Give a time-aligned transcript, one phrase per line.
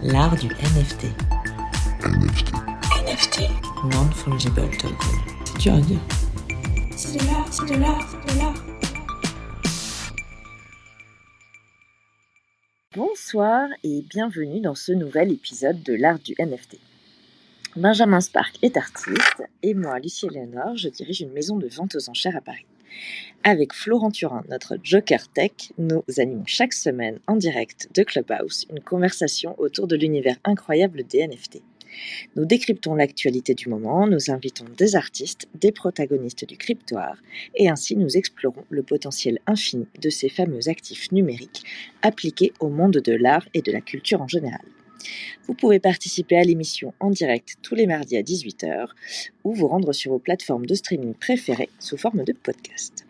[0.00, 1.06] L'art du NFT.
[2.04, 2.52] NFT.
[3.04, 3.50] NFT.
[3.92, 4.96] Non-fungible token.
[5.44, 5.98] C'est dur à dire.
[6.96, 8.54] C'est de l'art, c'est de l'art, c'est de l'art.
[12.94, 16.78] Bonsoir et bienvenue dans ce nouvel épisode de l'art du NFT.
[17.74, 22.08] Benjamin Spark est artiste et moi, Lucie Léonard, je dirige une maison de vente aux
[22.08, 22.66] enchères à Paris.
[23.44, 28.80] Avec Florent Turin, notre Joker Tech, nous animons chaque semaine en direct de Clubhouse une
[28.80, 31.62] conversation autour de l'univers incroyable des NFT.
[32.36, 37.16] Nous décryptons l'actualité du moment, nous invitons des artistes, des protagonistes du cryptoire,
[37.54, 41.62] et ainsi nous explorons le potentiel infini de ces fameux actifs numériques
[42.02, 44.66] appliqués au monde de l'art et de la culture en général.
[45.46, 48.88] Vous pouvez participer à l'émission en direct tous les mardis à 18h
[49.44, 53.07] ou vous rendre sur vos plateformes de streaming préférées sous forme de podcast.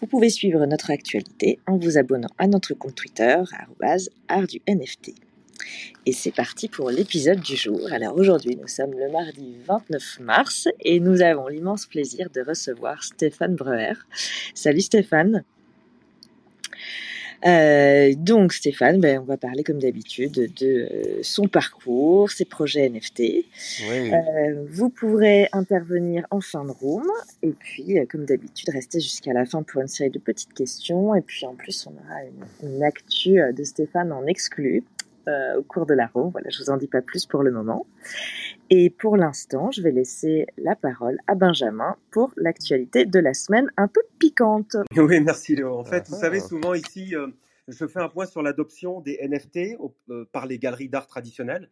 [0.00, 3.42] Vous pouvez suivre notre actualité en vous abonnant à notre compte Twitter,
[4.28, 5.14] art du NFT.
[6.04, 7.80] Et c'est parti pour l'épisode du jour.
[7.90, 13.02] Alors aujourd'hui, nous sommes le mardi 29 mars et nous avons l'immense plaisir de recevoir
[13.02, 13.94] Stéphane Breuer.
[14.54, 15.44] Salut Stéphane.
[17.44, 22.88] Euh, donc Stéphane, ben, on va parler comme d'habitude de euh, son parcours, ses projets
[22.88, 23.20] NFT.
[23.20, 23.44] Oui.
[24.12, 27.06] Euh, vous pourrez intervenir en fin de room
[27.42, 31.14] et puis, euh, comme d'habitude, rester jusqu'à la fin pour une série de petites questions.
[31.14, 34.84] Et puis en plus, on aura une, une actu de Stéphane en exclu
[35.28, 36.30] euh, au cours de la room.
[36.30, 37.86] Voilà, je vous en dis pas plus pour le moment.
[38.70, 43.70] Et pour l'instant, je vais laisser la parole à Benjamin pour l'actualité de la semaine
[43.76, 44.76] un peu piquante.
[44.96, 45.78] Oui, merci Léo.
[45.78, 46.20] En fait, vous Ah.
[46.20, 47.28] savez, souvent ici, euh,
[47.68, 51.68] je fais un point sur l'adoption des NFT au- euh, par les galeries d'art traditionnelles.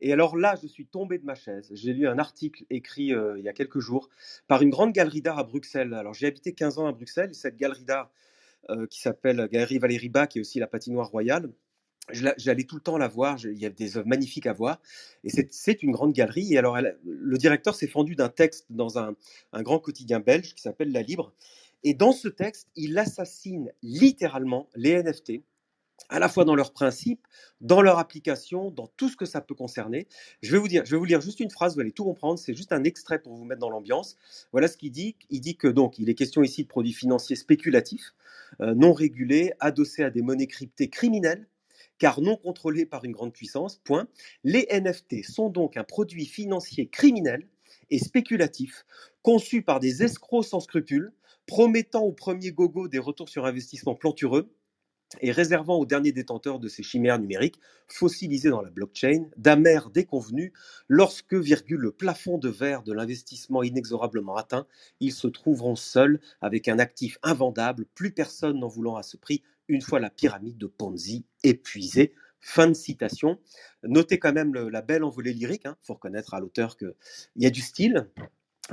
[0.00, 1.68] Et alors là, je suis tombé de ma chaise.
[1.72, 4.10] J'ai lu un article écrit euh, il y a quelques jours
[4.46, 5.94] par une grande galerie d'art à Bruxelles.
[5.94, 8.10] Alors j'ai habité 15 ans à Bruxelles et cette galerie d'art
[8.68, 11.48] euh, qui s'appelle Galerie Valérie Bach, qui est aussi la patinoire royale,
[12.12, 13.38] j'allais tout le temps la voir.
[13.44, 14.80] Il y a des œuvres magnifiques à voir.
[15.24, 16.54] Et c'est- une grande galerie.
[16.54, 19.14] Et alors le directeur s'est fendu d'un texte dans un,
[19.52, 21.32] un grand quotidien belge qui s'appelle La Libre.
[21.84, 25.42] Et dans ce texte, il assassine littéralement les NFT,
[26.08, 27.26] à la fois dans leurs principes,
[27.60, 30.06] dans leur application, dans tout ce que ça peut concerner.
[30.42, 32.38] Je vais vous dire, je vais vous lire juste une phrase, vous allez tout comprendre.
[32.38, 34.16] C'est juste un extrait pour vous mettre dans l'ambiance.
[34.52, 35.16] Voilà ce qu'il dit.
[35.30, 38.14] Il dit que donc, il est question ici de produits financiers spéculatifs,
[38.60, 41.46] euh, non régulés, adossés à des monnaies cryptées criminelles
[41.98, 43.78] car non contrôlés par une grande puissance.
[43.84, 44.08] Point.
[44.44, 47.46] Les NFT sont donc un produit financier criminel
[47.90, 48.84] et spéculatif,
[49.22, 51.12] conçu par des escrocs sans scrupules,
[51.46, 54.50] promettant aux premiers gogos des retours sur investissement plantureux
[55.20, 60.52] et réservant aux derniers détenteurs de ces chimères numériques, fossilisées dans la blockchain, d'amers déconvenus,
[60.88, 64.66] lorsque, virgule, le plafond de verre de l'investissement inexorablement atteint,
[65.00, 69.42] ils se trouveront seuls avec un actif invendable, plus personne n'en voulant à ce prix,
[69.68, 72.14] une fois la pyramide de Ponzi épuisée.
[72.40, 73.40] Fin de citation.
[73.82, 75.62] Notez quand même la belle envolée lyrique.
[75.64, 76.94] Il faut reconnaître à l'auteur qu'il
[77.36, 78.08] y a du style.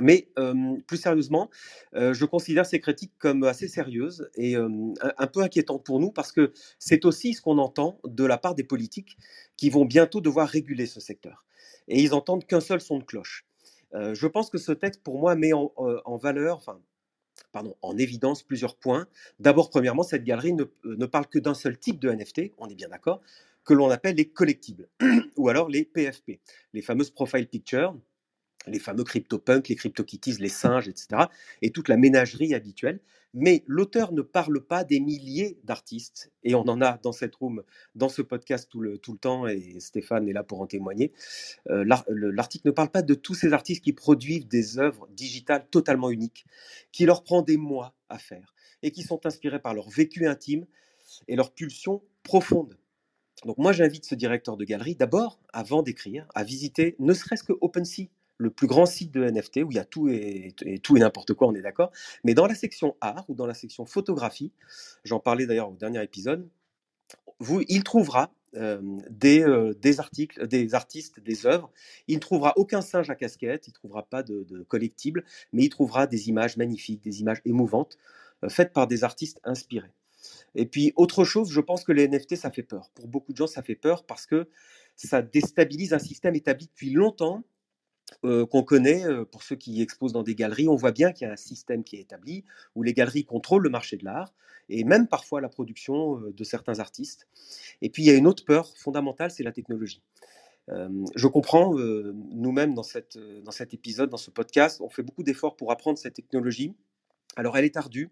[0.00, 1.50] Mais euh, plus sérieusement,
[1.94, 4.68] euh, je considère ces critiques comme assez sérieuses et euh,
[5.18, 8.56] un, peu inquiétantes pour nous parce que c'est aussi ce qu'on entend de la part
[8.56, 9.16] des politiques
[9.56, 11.44] qui vont bientôt devoir réguler ce secteur.
[11.86, 13.46] Et ils entendent qu'un seul son de cloche.
[13.92, 16.60] Je pense que ce texte, pour moi, met en, valeur,
[17.54, 19.06] pardon, en évidence plusieurs points.
[19.38, 22.68] D'abord, premièrement, cette galerie ne, euh, ne parle que d'un seul type de NFT, on
[22.68, 23.22] est bien d'accord,
[23.64, 24.88] que l'on appelle les collectibles,
[25.36, 26.40] ou alors les PFP,
[26.72, 27.96] les fameuses profile pictures,
[28.66, 31.24] les fameux CryptoPunks, les CryptoKitties, les singes, etc.,
[31.62, 33.00] et toute la ménagerie habituelle.
[33.36, 37.64] Mais l'auteur ne parle pas des milliers d'artistes, et on en a dans cette room,
[37.96, 41.12] dans ce podcast tout le, tout le temps, et Stéphane est là pour en témoigner.
[41.68, 45.08] Euh, l'ar- le- L'article ne parle pas de tous ces artistes qui produisent des œuvres
[45.10, 46.46] digitales totalement uniques,
[46.92, 48.54] qui leur prend des mois à faire,
[48.84, 50.64] et qui sont inspirés par leur vécu intime
[51.26, 52.78] et leur pulsion profonde.
[53.44, 57.52] Donc moi, j'invite ce directeur de galerie, d'abord, avant d'écrire, à visiter ne serait-ce que
[57.60, 61.00] OpenSea, le plus grand site de NFT où il y a tout et, tout et
[61.00, 61.92] n'importe quoi, on est d'accord.
[62.24, 64.52] Mais dans la section art ou dans la section photographie,
[65.04, 66.48] j'en parlais d'ailleurs au dernier épisode,
[67.38, 68.80] vous, il trouvera euh,
[69.10, 71.70] des, euh, des articles, des artistes, des œuvres.
[72.06, 75.64] Il ne trouvera aucun singe à casquette, il ne trouvera pas de, de collectible, mais
[75.64, 77.98] il trouvera des images magnifiques, des images émouvantes,
[78.44, 79.92] euh, faites par des artistes inspirés.
[80.54, 82.90] Et puis, autre chose, je pense que les NFT, ça fait peur.
[82.94, 84.48] Pour beaucoup de gens, ça fait peur parce que
[84.96, 87.42] ça déstabilise un système établi depuis longtemps
[88.24, 91.26] euh, qu'on connaît, euh, pour ceux qui exposent dans des galeries, on voit bien qu'il
[91.26, 94.32] y a un système qui est établi, où les galeries contrôlent le marché de l'art,
[94.68, 97.26] et même parfois la production euh, de certains artistes.
[97.82, 100.02] Et puis il y a une autre peur fondamentale, c'est la technologie.
[101.14, 102.86] Je comprends, nous-mêmes dans,
[103.44, 106.74] dans cet épisode, dans ce podcast, on fait beaucoup d'efforts pour apprendre cette technologie.
[107.36, 108.08] Alors elle est ardue,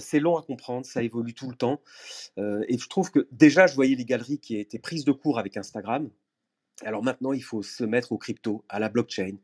[0.00, 1.80] c'est long à comprendre, ça évolue tout le temps.
[2.38, 5.56] Et je trouve que déjà, je voyais les galeries qui étaient prises de court avec
[5.56, 6.10] Instagram.
[6.84, 9.36] Alors maintenant, il faut se mettre au crypto, à la blockchain,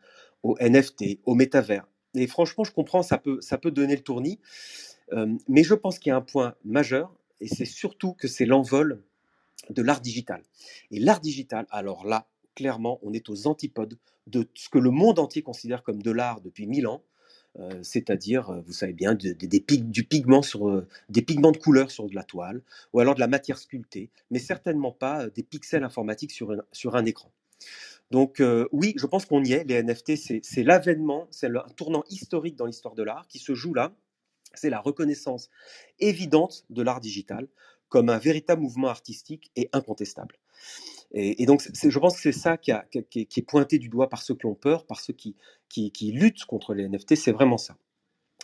[0.42, 1.86] au NFT, au métavers.
[2.14, 4.38] Et franchement, je comprends, ça peut, ça peut donner le tournis.
[5.12, 8.46] Euh, mais je pense qu'il y a un point majeur, et c'est surtout que c'est
[8.46, 9.02] l'envol
[9.70, 10.42] de l'art digital.
[10.90, 15.18] Et l'art digital, alors là, clairement, on est aux antipodes de ce que le monde
[15.18, 17.02] entier considère comme de l'art depuis mille ans,
[17.82, 21.52] c'est-à-dire, euh, vous savez bien, de- de- des pig- du pigment sur, euh, des pigments
[21.52, 22.62] de couleur sur de la toile,
[22.92, 26.62] ou alors de la matière sculptée, mais certainement pas euh, des pixels informatiques sur, un-
[26.72, 27.30] sur un écran.
[28.10, 29.64] Donc euh, oui, je pense qu'on y est.
[29.64, 33.74] Les NFT, c'est l'avènement, c'est un tournant historique dans l'histoire de l'art qui se joue
[33.74, 33.94] là.
[34.54, 35.48] C'est la reconnaissance
[35.98, 37.48] évidente de l'art digital
[37.88, 40.36] comme un véritable mouvement artistique et incontestable.
[41.14, 44.46] Et, donc, je pense que c'est ça qui est pointé du doigt par ceux qui
[44.46, 45.36] ont peur, par ceux qui,
[45.68, 47.76] qui, qui luttent contre les NFT, c'est vraiment ça.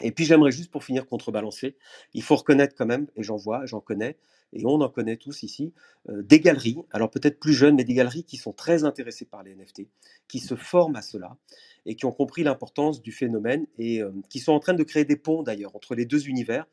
[0.03, 1.77] Et puis j'aimerais juste pour finir contrebalancer,
[2.15, 4.17] il faut reconnaître quand même, et j'en vois, j'en connais,
[4.53, 5.73] et on en connaît tous ici,
[6.09, 9.43] euh, des galeries, alors peut-être plus jeunes, mais des galeries qui sont très intéressées par
[9.43, 9.89] les NFT,
[10.29, 11.37] qui se forment à cela,
[11.85, 15.05] et qui ont compris l'importance du phénomène, et euh, qui sont en train de créer
[15.05, 16.67] des ponts d'ailleurs entre les deux univers,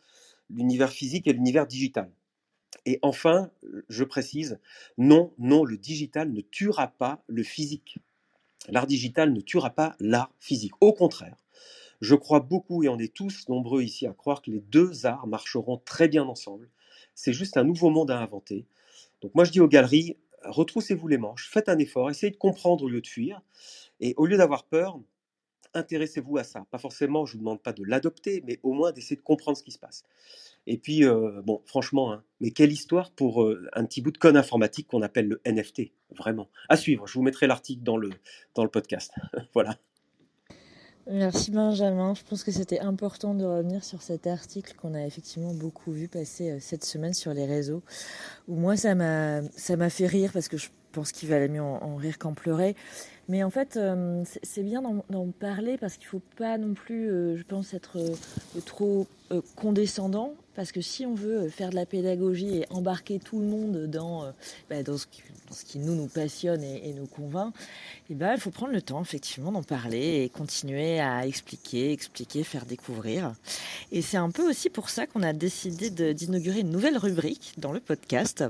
[0.49, 2.11] l'univers physique et l'univers digital.
[2.85, 3.49] Et enfin,
[3.89, 4.59] je précise,
[4.97, 7.97] non, non, le digital ne tuera pas le physique.
[8.69, 10.73] L'art digital ne tuera pas l'art physique.
[10.81, 11.37] Au contraire,
[12.01, 15.27] je crois beaucoup, et on est tous nombreux ici à croire que les deux arts
[15.27, 16.69] marcheront très bien ensemble.
[17.15, 18.65] C'est juste un nouveau monde à inventer.
[19.21, 22.83] Donc moi je dis aux galeries, retroussez-vous les manches, faites un effort, essayez de comprendre
[22.83, 23.41] au lieu de fuir.
[23.99, 24.99] Et au lieu d'avoir peur,
[25.73, 26.65] intéressez-vous à ça.
[26.71, 29.57] Pas forcément, je ne vous demande pas de l'adopter, mais au moins d'essayer de comprendre
[29.57, 30.03] ce qui se passe.
[30.67, 34.17] Et puis, euh, bon, franchement, hein, mais quelle histoire pour euh, un petit bout de
[34.17, 36.49] code informatique qu'on appelle le NFT, vraiment.
[36.69, 38.09] À suivre, je vous mettrai l'article dans le,
[38.55, 39.11] dans le podcast.
[39.53, 39.77] voilà.
[41.07, 42.15] Merci Benjamin.
[42.15, 46.07] Je pense que c'était important de revenir sur cet article qu'on a effectivement beaucoup vu
[46.07, 47.83] passer euh, cette semaine sur les réseaux.
[48.47, 51.61] Où moi, ça m'a, ça m'a fait rire parce que je pense qu'il valait mieux
[51.61, 52.75] en, en rire qu'en pleurer.
[53.27, 53.79] Mais en fait,
[54.43, 57.97] c'est, bien d'en, parler parce qu'il faut pas non plus, je pense, être
[58.67, 59.07] trop
[59.55, 60.35] condescendant.
[60.55, 64.23] Parce que si on veut faire de la pédagogie et embarquer tout le monde dans,
[64.23, 64.31] euh,
[64.69, 65.05] bah, dans, ce,
[65.65, 67.53] qui, nous, passionne et, nous convainc,
[68.09, 72.43] eh ben, il faut prendre le temps, effectivement, d'en parler et continuer à expliquer, expliquer,
[72.43, 73.33] faire découvrir.
[73.91, 77.73] Et c'est un peu aussi pour ça qu'on a décidé d'inaugurer une nouvelle rubrique dans
[77.73, 78.43] le podcast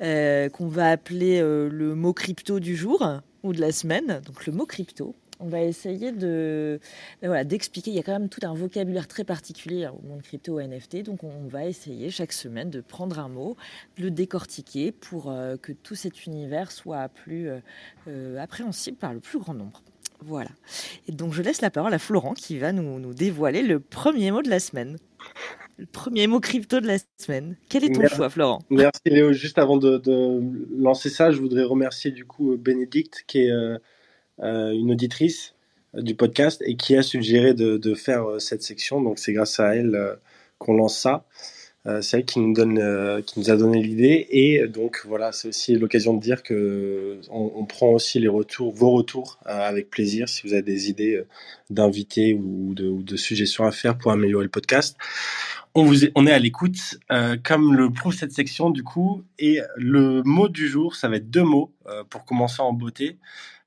[0.00, 3.06] euh, qu'on va appeler euh, le mot crypto du jour
[3.42, 4.22] ou de la semaine.
[4.24, 5.14] Donc le mot crypto.
[5.38, 6.80] On va essayer de
[7.20, 7.90] ben voilà, d'expliquer.
[7.90, 11.02] Il y a quand même tout un vocabulaire très particulier au monde crypto NFT.
[11.02, 13.56] Donc on va essayer chaque semaine de prendre un mot,
[13.98, 17.50] de le décortiquer pour euh, que tout cet univers soit plus
[18.08, 19.82] euh, appréhensible par le plus grand nombre.
[20.24, 20.50] Voilà.
[21.08, 24.30] Et donc je laisse la parole à Florent qui va nous, nous dévoiler le premier
[24.30, 24.96] mot de la semaine.
[25.76, 27.56] Le premier mot crypto de la semaine.
[27.68, 28.16] Quel est ton Merci.
[28.16, 28.62] choix, Florent?
[28.70, 29.32] Merci Léo.
[29.34, 30.40] Juste avant de, de
[30.78, 33.78] lancer ça, je voudrais remercier du coup Bénédicte, qui est euh, euh,
[34.38, 35.54] une auditrice
[35.94, 39.00] euh, du podcast et qui a suggéré de, faire euh, cette section.
[39.00, 40.14] Donc c'est grâce à elle euh,
[40.58, 41.24] qu'on lance ça.
[41.86, 44.26] Euh, c'est elle qui nous euh, a donné l'idée.
[44.30, 48.90] Et donc voilà, c'est aussi l'occasion de dire que on, prend aussi les retours, vos
[48.90, 50.28] retours euh, avec plaisir.
[50.28, 51.26] Si vous avez des idées euh,
[51.70, 54.96] d'invités ou de, suggestions à faire pour améliorer le podcast,
[55.76, 55.92] on,
[56.26, 59.22] est, à l'écoute, euh, comme le prouve cette section du coup.
[59.38, 63.18] Et le mot du jour, ça va être deux mots euh, pour commencer en beauté.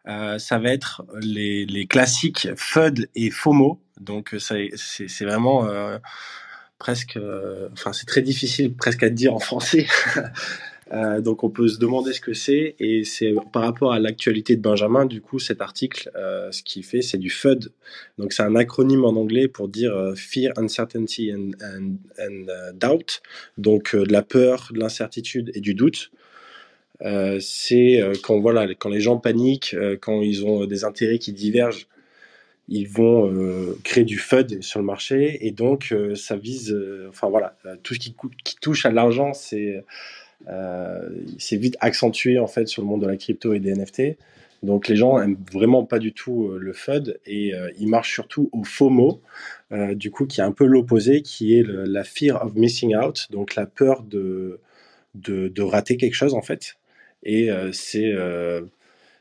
[0.07, 3.81] Euh, ça va être les, les classiques FUD et FOMO.
[4.00, 5.97] Donc c'est c'est vraiment euh,
[6.80, 9.88] presque, euh, enfin c'est très difficile presque à dire en français.
[10.92, 14.56] Euh, donc on peut se demander ce que c'est et c'est par rapport à l'actualité
[14.56, 17.71] de Benjamin du coup cet article euh, ce qu'il fait c'est du FUD
[18.18, 23.21] donc c'est un acronyme en anglais pour dire euh, Fear, Uncertainty and, and, and Doubt
[23.59, 26.19] donc euh, de la peur, de l'incertitude et du doute euh,
[27.39, 31.33] c'est euh, quand voilà quand les gens paniquent euh, quand ils ont des intérêts qui
[31.33, 31.87] divergent
[32.68, 36.75] ils vont euh, créer du FUD sur le marché et donc euh, ça vise
[37.09, 38.13] enfin voilà tout ce qui,
[38.61, 39.83] touche à l'argent c'est
[40.47, 41.09] euh,
[41.51, 44.18] vite accentué en fait sur le monde de la crypto et des NFT.
[44.63, 48.13] Donc les gens aiment vraiment pas du tout euh, le FUD et euh, ils marchent
[48.13, 49.21] surtout au FOMO,
[49.71, 53.27] euh, du coup qui est un peu l'opposé, qui est la fear of missing out,
[53.31, 54.59] donc la peur de,
[55.15, 56.75] de, de rater quelque chose en fait.
[57.23, 58.16] Et euh, c'est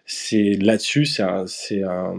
[0.09, 1.45] c'est là-dessus, c'est un,
[1.85, 2.17] un,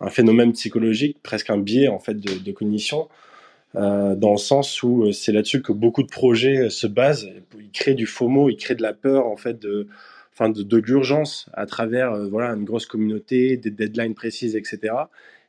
[0.00, 3.08] un, phénomène psychologique, presque un biais en fait de, cognition.
[3.74, 7.30] Euh, dans le sens où euh, c'est là-dessus que beaucoup de projets euh, se basent.
[7.58, 9.88] Ils créent du FOMO, ils créent de la peur, en fait, de,
[10.34, 14.92] enfin, de, de l'urgence à travers euh, voilà une grosse communauté, des deadlines précises, etc.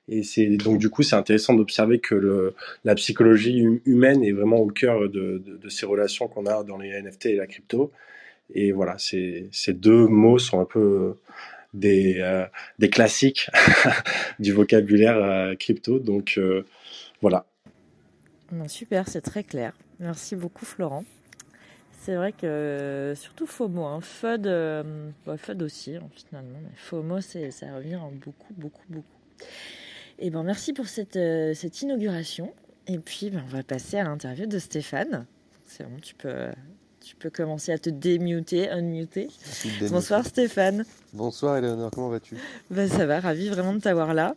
[0.08, 2.54] Et c'est donc du coup c'est intéressant d'observer que
[2.86, 7.02] la psychologie hum, humaine est vraiment au cœur de ces relations qu'on a dans les
[7.02, 7.92] NFT et la crypto.
[8.54, 11.18] Et voilà, ces, deux mots sont un peu
[11.74, 12.46] des, euh,
[12.92, 13.50] classiques
[14.40, 16.00] du vocabulaire euh, crypto.
[16.00, 16.40] Donc
[17.22, 17.46] voilà.
[18.68, 19.74] Super, c'est très clair.
[20.00, 21.06] Merci beaucoup Florent.
[22.02, 24.48] C'est vrai que surtout FOMO, hein, FUD,
[25.38, 29.08] FUD aussi hein, finalement, mais FOMO ça revient beaucoup, beaucoup, beaucoup.
[30.20, 31.18] Et eh ben merci pour cette,
[31.56, 32.54] cette inauguration.
[32.88, 35.26] Et puis ben, on va passer à l'interview de Stéphane.
[35.66, 36.50] C'est bon, tu peux
[37.04, 39.28] tu peux commencer à te démuter, unmuter.
[39.90, 40.86] Bonsoir Stéphane.
[41.12, 42.38] Bonsoir Eleonore, comment vas-tu?
[42.72, 44.36] Ben, Ça va, ravi vraiment de t'avoir là.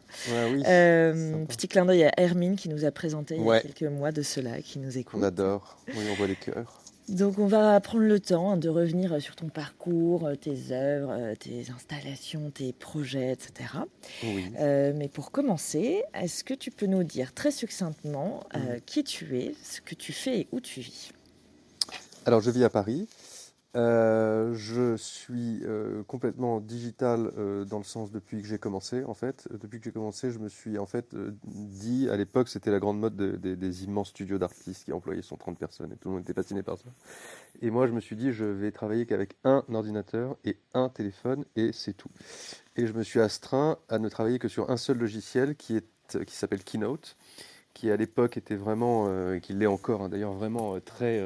[0.50, 3.82] oui, euh, petit clin d'œil à Hermine qui nous a présenté il y a quelques
[3.82, 5.20] mois de cela, qui nous écoute.
[5.20, 6.82] On adore, oui, on voit les cœurs.
[7.08, 12.50] Donc on va prendre le temps de revenir sur ton parcours, tes œuvres, tes installations,
[12.50, 13.70] tes projets, etc.
[14.24, 14.46] Oui.
[14.58, 19.38] Euh, mais pour commencer, est-ce que tu peux nous dire très succinctement euh, qui tu
[19.38, 21.12] es, ce que tu fais et où tu vis?
[22.26, 23.08] Alors, je vis à Paris.
[23.76, 29.04] Euh, je suis euh, complètement digital euh, dans le sens depuis que j'ai commencé.
[29.04, 31.14] En fait, depuis que j'ai commencé, je me suis en fait
[31.44, 35.92] dit à l'époque, c'était la grande mode des immenses studios d'artistes qui employaient 130 personnes
[35.92, 36.88] et tout le monde était fasciné par ça.
[37.62, 41.44] Et moi, je me suis dit, je vais travailler qu'avec un ordinateur et un téléphone
[41.54, 42.10] et c'est tout.
[42.74, 45.86] Et je me suis astreint à ne travailler que sur un seul logiciel qui est
[46.24, 47.16] qui s'appelle Keynote,
[47.72, 49.08] qui à l'époque était vraiment,
[49.40, 51.20] qui l'est encore hein, d'ailleurs, vraiment très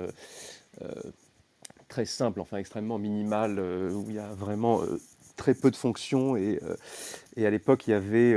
[1.89, 5.00] très simple, enfin extrêmement minimal, euh, où il y a vraiment euh,
[5.37, 6.61] très peu de fonctions et,
[7.37, 8.37] et à l'époque il y avait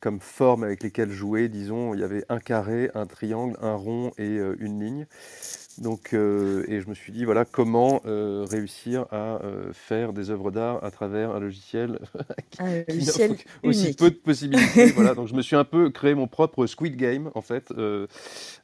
[0.00, 4.12] comme forme avec lesquelles jouer, disons, il y avait un carré, un triangle, un rond
[4.16, 5.06] et une ligne.
[5.80, 9.40] Donc, et je me suis dit, voilà, comment réussir à
[9.72, 11.98] faire des œuvres d'art à travers un logiciel,
[12.50, 14.86] qui, un aussi peu de possibilités.
[14.94, 17.72] voilà, donc je me suis un peu créé mon propre Squid Game, en fait,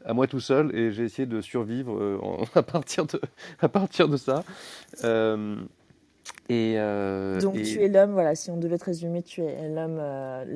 [0.04, 2.20] à moi tout seul, et j'ai essayé de survivre
[2.54, 3.20] à, partir de,
[3.60, 4.44] à partir de ça.
[6.48, 6.76] et,
[7.40, 10.00] donc tu es l'homme, voilà, si on devait te résumer, tu es l'homme,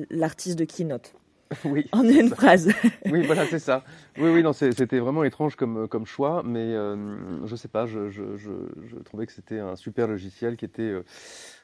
[0.09, 1.13] l'artiste de Keynote.
[1.65, 1.87] Oui.
[1.91, 2.71] En une phrase.
[3.05, 3.83] oui, voilà, c'est ça.
[4.17, 8.09] Oui, oui, non, c'était vraiment étrange comme, comme choix, mais euh, je sais pas, je,
[8.09, 8.51] je, je,
[8.89, 11.03] je trouvais que c'était un super logiciel qui était, euh,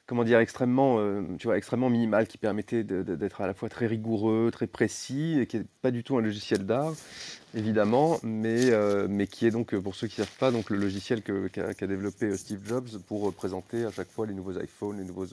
[0.07, 3.85] comment dire, extrêmement, euh, tu vois, extrêmement minimal, qui permettait d'être à la fois très
[3.87, 6.93] rigoureux, très précis, et qui n'est pas du tout un logiciel d'art,
[7.53, 10.77] évidemment, mais, euh, mais qui est donc, pour ceux qui ne savent pas, donc le
[10.77, 15.27] logiciel qu'a développé Steve Jobs pour présenter à chaque fois les nouveaux iPhones, les nouveaux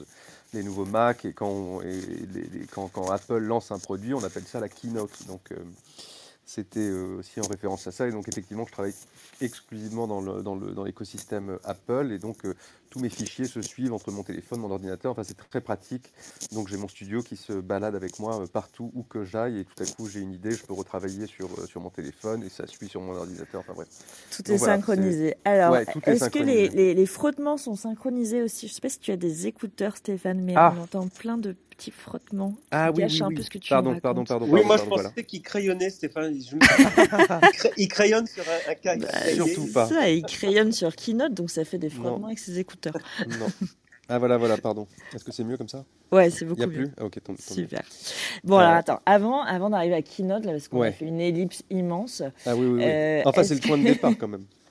[0.53, 1.81] les nouveaux Mac et quand,
[3.11, 5.27] Apple lance un produit, on appelle ça la keynote.
[5.27, 5.55] Donc euh,
[6.45, 8.07] c'était euh, aussi en référence à ça.
[8.07, 8.93] Et donc effectivement, je travaille
[9.41, 12.53] exclusivement dans l'écosystème dans Apple et donc euh,
[12.93, 15.13] tous mes fichiers se suivent entre mon téléphone, mon ordinateur.
[15.13, 16.13] Enfin, c'est très pratique.
[16.51, 19.61] Donc, j'ai mon studio qui se balade avec moi euh, partout où que j'aille.
[19.61, 22.43] Et tout à coup, j'ai une idée, je peux retravailler sur, euh, sur mon téléphone
[22.43, 23.61] et ça suit sur mon ordinateur.
[23.61, 23.87] Enfin, bref.
[24.29, 25.35] Tout est synchronisé.
[25.43, 28.67] Alors, est-ce que les, les, frottements sont synchronisés aussi?
[28.67, 30.75] Je ne sais pas si tu as des écouteurs, Stéphane, mais ah.
[30.77, 32.55] on entend plein de petits frottements.
[32.71, 35.23] Ah oui, oui, un peu ce que tu pardon, pardon, pardon, Oui, moi je pensais
[35.23, 36.35] qu'il crayonnait, Stéphane.
[37.77, 38.95] il crayonne sur un, un cas.
[38.95, 39.87] Bah, surtout pas.
[39.87, 42.82] Ça, il crayonne sur Keynote, donc ça fait des frottements avec ses écouteurs.
[43.39, 43.47] Non.
[44.09, 44.85] Ah voilà, voilà, pardon.
[45.15, 45.85] Est-ce que c'est mieux comme ça?
[46.11, 46.91] Ouais, c'est beaucoup Il n'y a plus?
[46.97, 47.81] ah, Ok, Super.
[48.43, 51.63] Bon, alors attends, avant, avant d'arriver à Keynote, là, parce qu'on a fait une ellipse
[51.69, 52.21] immense.
[52.45, 52.83] Ah oui, oui, oui.
[52.83, 54.43] Euh, enfin, c'est le point de départ quand même.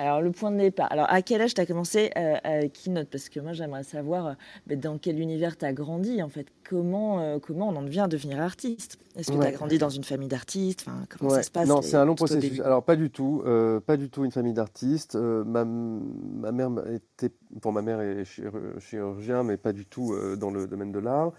[0.00, 0.90] Alors, le point de départ.
[0.90, 3.08] Alors, à quel âge tu as commencé euh, à Keynote?
[3.10, 4.32] Parce que moi, j'aimerais savoir euh,
[4.66, 6.46] bah, dans quel univers tu as grandi, en fait?
[6.66, 8.98] Comment, euh, comment on en vient à devenir artiste?
[9.16, 10.86] Est-ce que tu as grandi dans une famille d'artistes?
[10.86, 12.60] Enfin, Comment ça se passe Non, c'est un long processus.
[12.60, 13.42] Alors, pas du tout.
[13.86, 15.16] pas du tout une famille d'artistes.
[15.16, 17.34] Ma, ma, mère était.
[17.60, 21.32] Pour ma mère est chirurgien, mais pas du tout dans le domaine de l'art.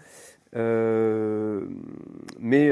[0.54, 2.66] Mais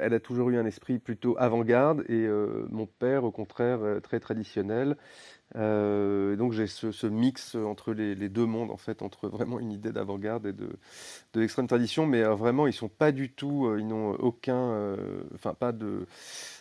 [0.00, 2.28] elle a toujours eu un esprit plutôt avant-garde et
[2.70, 4.96] mon père, au contraire, très traditionnel.
[5.56, 9.92] Euh, donc j'ai ce, mix entre les, deux mondes, en fait, entre vraiment une idée
[9.92, 10.68] d'avant-garde et de,
[11.32, 14.96] de l'extrême tradition, mais euh, vraiment ils sont pas du tout, euh, ils n'ont aucun,
[15.34, 16.06] enfin pas de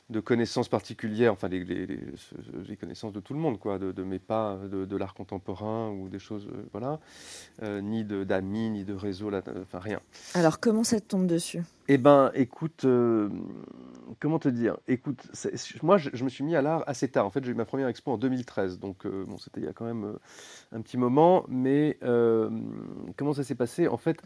[0.09, 4.19] de connaissances particulières, enfin les, les, connaissances de tout le monde, quoi, de, de mes
[4.19, 6.99] pas de, l'art contemporain ou des choses, voilà,
[7.81, 10.01] ni d'amis, ni de réseau, là, enfin rien.
[10.33, 11.61] Alors comment ça te tombe dessus?
[11.87, 12.85] Eh ben, écoute,
[14.19, 14.77] comment te dire?
[14.87, 15.29] Écoute,
[15.81, 17.25] moi, je, me suis mis à l'art assez tard.
[17.25, 19.69] En fait, j'ai eu ma première expo en 2013, donc euh, bon, c'était il y
[19.69, 20.19] a quand même euh,
[20.71, 21.45] un petit moment.
[21.47, 22.49] Mais euh,
[23.17, 23.87] comment ça s'est passé?
[23.87, 24.21] En fait,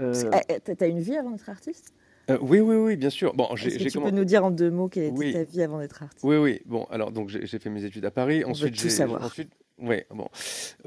[0.00, 1.94] eh, t'as une vie avant d'être artiste?
[2.40, 3.34] Oui, oui, oui, bien sûr.
[3.34, 6.02] Bon, j'ai, tu peux nous dire en deux mots quelle était ta vie avant d'être
[6.02, 6.24] artiste?
[6.24, 6.60] Oui, oui.
[6.66, 8.44] Bon, alors donc j'ai, fait mes études à Paris.
[8.46, 9.24] On ensuite, tout savoir.
[9.24, 10.28] Ensuite, oui, bon.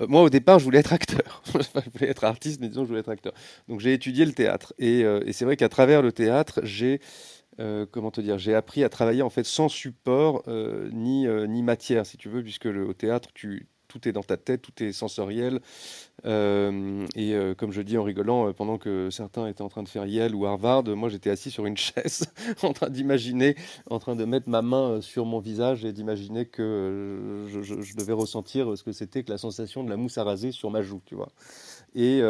[0.08, 1.44] moi, au départ, je voulais être acteur.
[1.54, 3.34] je voulais être artiste, mais disons, je voulais être acteur.
[3.68, 4.74] Donc, j'ai étudié le théâtre.
[4.80, 7.02] Et, et c'est vrai qu'à travers le théâtre, j'ai
[7.60, 11.48] euh, comment te dire, j'ai appris à travailler en fait sans support euh, ni, euh,
[11.48, 14.62] ni matière, si tu veux, puisque le, au théâtre, tu tout est dans ta tête,
[14.62, 15.62] tout est sensoriel.
[16.26, 19.84] Euh, et euh, comme je dis en rigolant, euh, pendant que certains étaient en train
[19.84, 22.26] de faire Yale ou Harvard, moi j'étais assis sur une chaise
[22.64, 23.56] en train d'imaginer,
[23.90, 28.78] en train de mettre ma main sur mon visage et d'imaginer que je, devais ressentir
[28.78, 31.16] ce que c'était que la sensation de la mousse à raser sur ma joue, tu
[31.16, 31.30] vois.
[31.96, 32.22] Et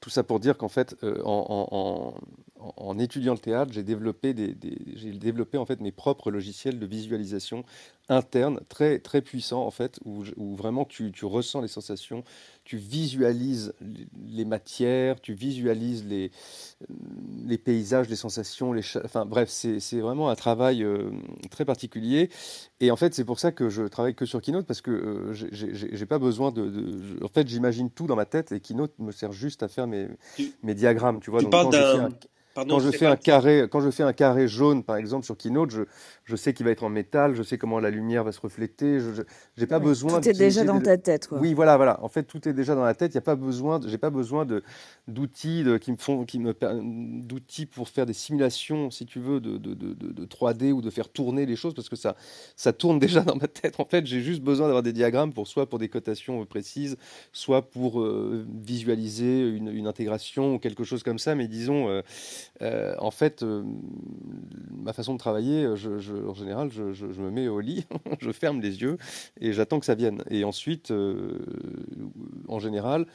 [0.00, 2.14] tout ça pour dire qu'en fait, en-
[2.62, 6.30] en- en étudiant le théâtre, j'ai développé, des, des- j'ai développé en fait mes propres
[6.30, 7.64] logiciels de visualisation
[8.08, 10.24] interne très très puissants en fait, où,
[10.56, 12.24] vraiment tu, tu ressens les sensations,
[12.64, 13.74] tu visualises
[14.28, 16.30] les matières, tu visualises les,
[17.46, 21.10] les paysages, les sensations, les enfin bref, c'est vraiment un travail euh,
[21.50, 22.28] très particulier.
[22.80, 25.32] Et en fait, c'est pour ça que je travaille que sur Keynote parce que euh,
[25.32, 29.32] j'ai pas besoin de, en fait, j'imagine tout dans ma tête et Keynote me sert
[29.32, 31.40] juste à faire mes, Tu, mes diagrammes, tu vois.
[31.40, 31.68] tu Donc parles
[32.54, 34.12] quand je fais un, Pardon, quand je fais Stéphane, un carré, quand je fais un
[34.12, 35.82] carré jaune, par exemple, sur Keynote, je,
[36.24, 39.00] je sais qu'il va être en métal, je sais comment la lumière va se refléter.
[39.00, 39.22] Je
[39.58, 40.80] n'ai pas Ouais, besoin Tout est déjà dans des...
[40.80, 41.42] ta tête, quoi.
[41.42, 42.02] Oui, voilà, voilà.
[42.04, 43.12] En fait, tout est déjà dans la tête.
[43.12, 44.62] Il y a pas besoin, j'ai pas besoin de
[45.08, 46.52] d'outils qui me font, qui me
[47.22, 50.82] d'outils pour faire des simulations, si tu veux, de, de, de, de- de 3D ou
[50.82, 52.16] de faire tourner les choses parce que ça,
[52.56, 53.80] ça tourne déjà dans ma tête.
[53.80, 56.96] En fait, j'ai juste besoin d'avoir des diagrammes pour soit pour des cotations précises,
[57.32, 61.34] soit pour euh, visualiser une, une intégration ou quelque chose comme ça.
[61.34, 62.02] Mais disons, euh,
[62.60, 63.62] euh, en fait, euh,
[64.70, 67.86] ma façon de travailler, en général, je, me mets au lit,
[68.20, 68.98] je ferme les yeux
[69.40, 70.22] et j'attends que ça vienne.
[70.30, 71.38] Et ensuite, euh,
[72.48, 73.06] en général,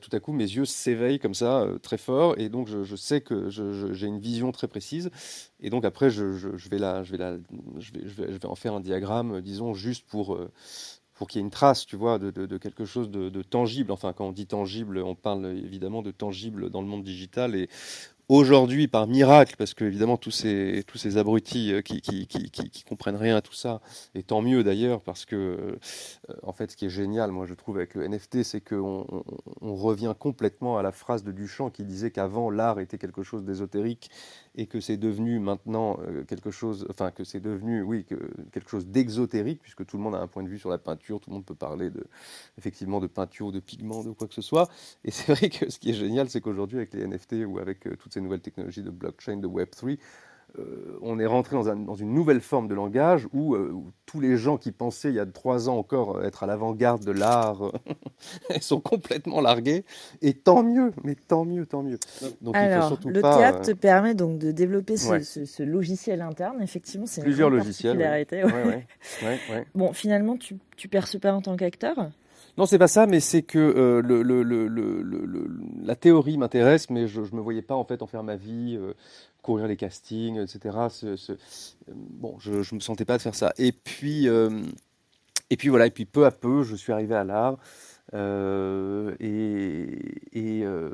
[0.00, 3.50] tout à coup, mes yeux s'éveillent comme ça, très fort, et donc je, sais que
[3.50, 5.10] j'ai une vision très précise.
[5.60, 10.40] Et donc après, je, vais en faire un diagramme, disons, juste pour,
[11.14, 13.92] pour qu'il y ait une trace, tu vois, de quelque chose de, de tangible.
[13.92, 17.54] Enfin, quand on dit tangible, on parle évidemment de tangible dans le monde digital.
[17.54, 17.68] Et
[18.30, 23.16] aujourd'hui, par miracle, parce que évidemment tous ces, tous ces abrutis euh, qui, qui, comprennent
[23.16, 23.80] rien à tout ça,
[24.14, 27.54] et tant mieux d'ailleurs, parce que euh, en fait, ce qui est génial, moi je
[27.54, 29.24] trouve avec le NFT, c'est qu'on on,
[29.60, 33.44] on revient complètement à la phrase de Duchamp qui disait qu'avant l'art était quelque chose
[33.44, 34.10] d'ésotérique
[34.56, 38.16] et que c'est devenu maintenant euh, quelque chose, enfin que c'est devenu, oui, que,
[38.52, 41.20] quelque chose d'exotérique, puisque tout le monde a un point de vue sur la peinture,
[41.20, 42.04] tout le monde peut parler de,
[42.58, 44.68] effectivement de peinture de pigments, de quoi que ce soit.
[45.04, 47.86] Et c'est vrai que ce qui est génial, c'est qu'aujourd'hui, avec les NFT ou avec
[47.86, 49.98] euh, toutes ces nouvelles technologies de blockchain, de Web3,
[50.58, 53.92] euh, on est rentré dans, un- dans une nouvelle forme de langage où, euh, où
[54.06, 57.12] tous les gens qui pensaient il y a trois ans encore être à l'avant-garde de
[57.12, 57.70] l'art euh,
[58.60, 59.84] sont complètement largués.
[60.22, 61.98] Et tant mieux, mais tant mieux, tant mieux.
[62.40, 63.36] Donc il faut Alors, le pas.
[63.38, 65.22] théâtre te permet donc de développer ce, Ouais.
[65.22, 66.60] ce- ce logiciel interne.
[66.62, 68.86] Effectivement, c'est Plusieurs logiciels, ouais,
[69.50, 69.66] ouais.
[69.74, 72.10] Bon, finalement, tu, tu perces pas en tant qu'acteur
[72.58, 74.02] Non, c'est pas ça, mais c'est que euh,
[75.84, 78.76] la théorie m'intéresse, mais je, je me voyais pas en fait en faire ma vie,
[78.78, 78.94] euh,
[79.42, 80.76] courir les castings, etc.
[81.04, 81.16] Euh,
[81.88, 83.52] bon, je, je me sentais pas de faire ça.
[83.58, 87.58] Et puis, et puis voilà, et puis peu à peu, je suis arrivé à l'art.
[88.14, 90.90] Euh, et et euh,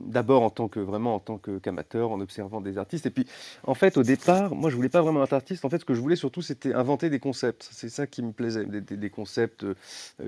[0.00, 3.06] d'abord en tant que vraiment en tant qu'amateur, en observant des artistes.
[3.06, 3.26] Et puis
[3.64, 5.64] en fait, au départ, moi je voulais pas vraiment être artiste.
[5.64, 7.68] En fait, ce que je voulais surtout, c'était inventer des concepts.
[7.72, 9.74] C'est ça qui me plaisait, des, des- des concepts euh,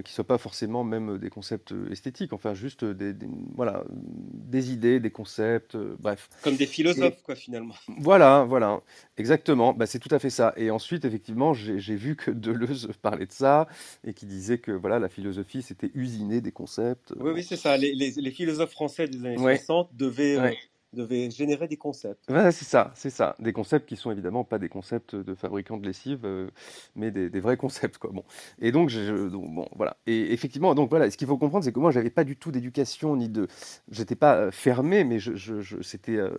[0.04, 2.32] qui soient pas forcément même des concepts euh, esthétiques.
[2.32, 5.76] Enfin, juste des, des- voilà, des idées, des concepts.
[6.00, 6.28] bref.
[6.42, 7.74] Comme des philosophes, quoi, finalement.
[7.98, 8.80] Voilà, voilà,
[9.16, 9.72] exactement.
[9.72, 10.52] Bah, c'est tout à fait ça.
[10.56, 13.66] Et ensuite, effectivement, j'ai vu que Deleuze parlait de ça
[14.04, 15.90] et qui disait que voilà, la philosophie, c'était
[16.26, 17.14] des concepts.
[17.20, 17.76] Oui, oui, c'est ça.
[17.76, 19.57] Les, les, les philosophes français des années Ouais.
[19.57, 20.50] 60 devaient, euh,
[20.92, 22.31] devaient générer des concepts.
[22.31, 23.35] Ouais, c'est ça, c'est ça.
[23.38, 26.48] Des concepts qui sont évidemment pas des concepts de fabricants de lessive, euh,
[26.96, 28.11] mais des, des vrais concepts, quoi.
[28.12, 28.24] Bon.
[28.61, 29.96] Et donc, je, donc, bon, voilà.
[30.07, 32.50] Et effectivement, donc voilà, ce qu'il faut comprendre, c'est que moi, j'avais pas du tout
[32.50, 33.48] d'éducation ni de,
[33.90, 36.31] j'étais pas euh, fermé, mais je, je, je- c'était, euh,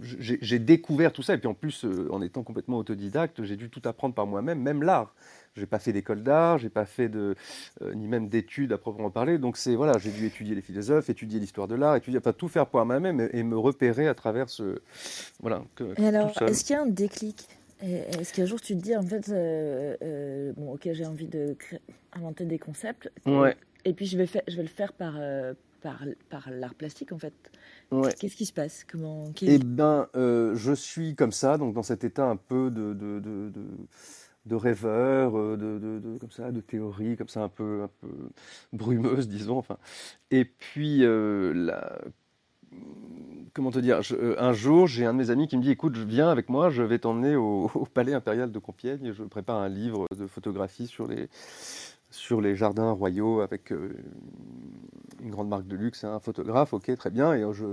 [0.00, 1.34] j'ai découvert tout ça.
[1.34, 4.60] Et puis en plus, euh, en étant complètement autodidacte, j'ai dû tout apprendre par moi-même,
[4.60, 5.14] même l'art.
[5.56, 7.34] J'ai pas fait d'école d'art, j'ai pas fait de,
[7.82, 9.38] euh, ni même d'études à proprement parler.
[9.38, 12.48] Donc c'est voilà, j'ai dû étudier les philosophes, étudier l'histoire de l'art, étudier, enfin tout
[12.48, 14.80] faire par moi-même et, et me repérer à travers ce,
[15.40, 17.48] voilà, que, Et alors, est-ce qu'il y a un déclic?
[17.80, 21.54] Est-ce qu'un jour tu te dis, en fait, euh, euh, bon, ok, j'ai envie de
[21.58, 21.80] créer-
[22.12, 23.56] inventer des concepts, et- Ouais.
[23.84, 25.18] et puis je vais, faire, je vais le faire par,
[25.82, 27.34] par, par l'art plastique, en fait?
[27.90, 28.14] Ouais.
[28.18, 28.84] Qu'est-ce qui se passe?
[28.90, 33.20] Comment Eh ben, je suis comme ça, donc dans cet état un peu de, de,
[33.20, 33.62] de, de,
[34.46, 38.08] de rêveur, euh, de, comme ça, de théorie, comme ça un peu, un peu
[38.72, 39.58] brumeuse, disons.
[39.58, 39.76] Enfin,
[40.30, 41.72] et puis euh,
[43.52, 45.96] comment te dire, euh, un jour, j'ai un de mes amis qui me dit, écoute,
[45.96, 49.12] viens avec moi, je vais t'emmener au, Palais impérial de Compiègne.
[49.12, 51.28] Je prépare un livre de photographie sur les
[52.08, 53.72] sur les jardins royaux avec
[55.20, 57.66] une grande marque de luxe, et un photographe, ok, très bien, et je,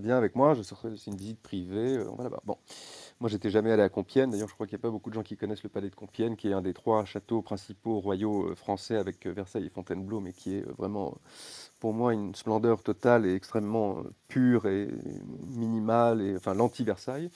[0.00, 2.40] viens avec moi, je c'est une visite privée, on va là-bas.
[2.46, 2.56] Bon,
[3.20, 4.30] moi, j'étais jamais allé à Compiègne.
[4.30, 5.94] D'ailleurs, je crois qu'il n'y a pas beaucoup de gens qui connaissent le palais de
[5.94, 9.70] Compiègne, qui est un des trois châteaux principaux royaux euh, français avec euh, Versailles et
[9.70, 11.16] Fontainebleau, mais qui est euh, vraiment,
[11.80, 14.88] pour moi, une splendeur totale et extrêmement pure et
[15.46, 17.30] minimale, et enfin l'anti-Versailles.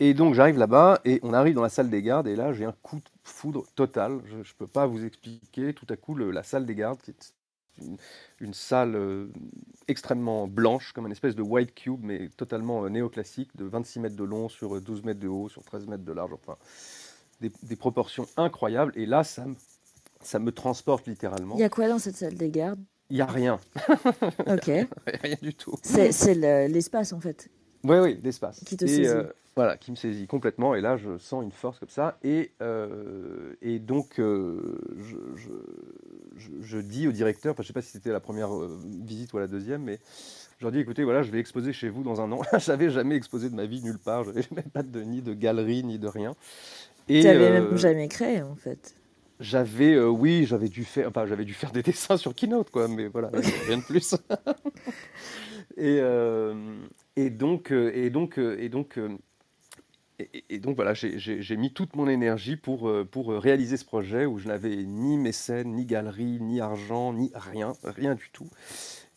[0.00, 2.64] Et donc j'arrive là-bas et on arrive dans la salle des gardes et là j'ai
[2.64, 4.20] un coup de foudre total.
[4.26, 5.74] Je ne peux pas vous expliquer.
[5.74, 7.00] Tout à coup, la salle des gardes,
[7.82, 7.96] une,
[8.40, 9.26] une salle euh,
[9.88, 14.16] extrêmement blanche, comme une espèce de white cube, mais totalement euh, néoclassique, de 26 mètres
[14.16, 16.56] de long sur euh, 12 mètres de haut, sur 13 mètres de large, enfin
[17.40, 18.92] des, des proportions incroyables.
[18.96, 19.54] Et là, ça me,
[20.22, 21.54] ça me transporte littéralement.
[21.56, 22.80] Il y a quoi dans cette salle des gardes?
[23.10, 23.58] Il n'y a rien,
[24.46, 24.66] Ok.
[25.22, 25.74] rien du tout.
[25.82, 27.48] C'est c'est le- l'espace en fait.
[27.84, 28.60] Oui, oui, l'espace.
[28.64, 29.06] Qui te Et, saisit.
[29.06, 29.22] euh,
[29.56, 30.74] voilà, qui me saisit complètement.
[30.74, 32.18] Et là, je sens une force comme ça.
[32.22, 35.48] Et, euh, et donc, euh, je, je,
[36.36, 38.50] je- je dis au directeur, enfin, je ne sais pas si c'était la première
[39.04, 39.98] visite ou la deuxième, mais
[40.58, 42.40] je leur dis, écoutez, voilà, je vais exposer chez vous dans un an.
[42.58, 44.24] je n'avais jamais exposé de ma vie nulle part.
[44.24, 46.34] Je n'avais même pas de, ni de galerie, ni de rien.
[47.08, 48.94] Et, Tu n'avais même jamais créé en fait.
[49.40, 52.88] j'avais, euh, oui, j'avais dû faire, enfin, j'avais dû faire des dessins sur Keynote, quoi,
[52.88, 53.30] mais voilà,
[53.66, 54.14] rien de plus.
[55.76, 56.54] et, euh,
[57.18, 57.72] et donc,
[60.76, 64.76] voilà, j'ai- mis toute mon énergie pour, euh, euh, réaliser ce projet où je n'avais
[64.84, 68.48] ni mécène, ni galerie, ni argent, ni rien, rien du tout.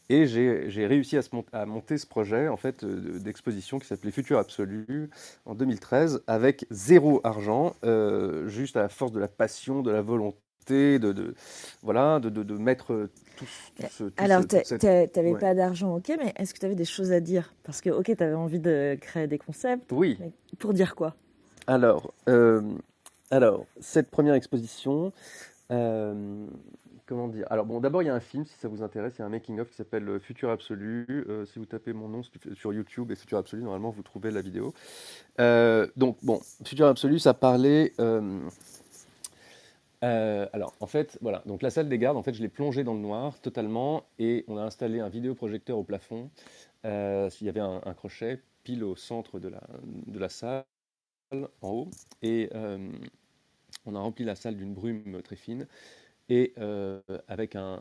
[0.10, 1.18] Et j'ai réussi
[1.54, 5.10] à, monter ce projet en fait euh, d'exposition qui s'appelait Futur Absolu
[5.46, 7.76] en 2013 avec zéro argent,
[8.48, 11.36] juste à la force de la passion, de la volonté, de, de-
[11.84, 14.84] voilà, de, de, de mettre tout, ce- tout ce, tout Alors, tu cette-
[15.16, 15.40] n'avais ouais.
[15.40, 17.54] pas d'argent, ok, mais est-ce que tu avais des choses à dire?
[17.64, 19.92] Parce que, ok, tu avais envie de créer des concepts.
[19.92, 20.18] Oui.
[20.20, 21.16] mais Pour dire quoi?
[21.68, 22.62] Alors, euh,
[23.32, 25.12] alors, cette première exposition,
[25.72, 26.46] euh,
[27.06, 27.46] comment dire?
[27.50, 29.26] Alors bon, d'abord il y a un film, si ça vous intéresse, il y a
[29.26, 31.06] un making-of qui s'appelle euh, Futur Absolu.
[31.10, 32.22] Euh, si vous tapez mon nom
[32.56, 34.74] sur- YouTube et Futur Absolu, normalement vous trouvez la vidéo.
[35.98, 37.94] Donc bon, Futur Absolu, ça parlait.
[40.04, 42.84] Euh, alors en fait, voilà, donc la salle des gardes, en fait, je l'ai plongée
[42.84, 46.32] dans le noir totalement et on a installé un vidéoprojecteur au plafond.
[46.86, 50.66] Euh, il y avait un, crochet pile au centre de la, salle
[51.34, 51.90] en haut.
[52.24, 52.92] Et euh,
[53.86, 55.68] on a rempli la salle d'une brume très fine.
[56.30, 56.54] Et
[57.28, 57.80] avec, un,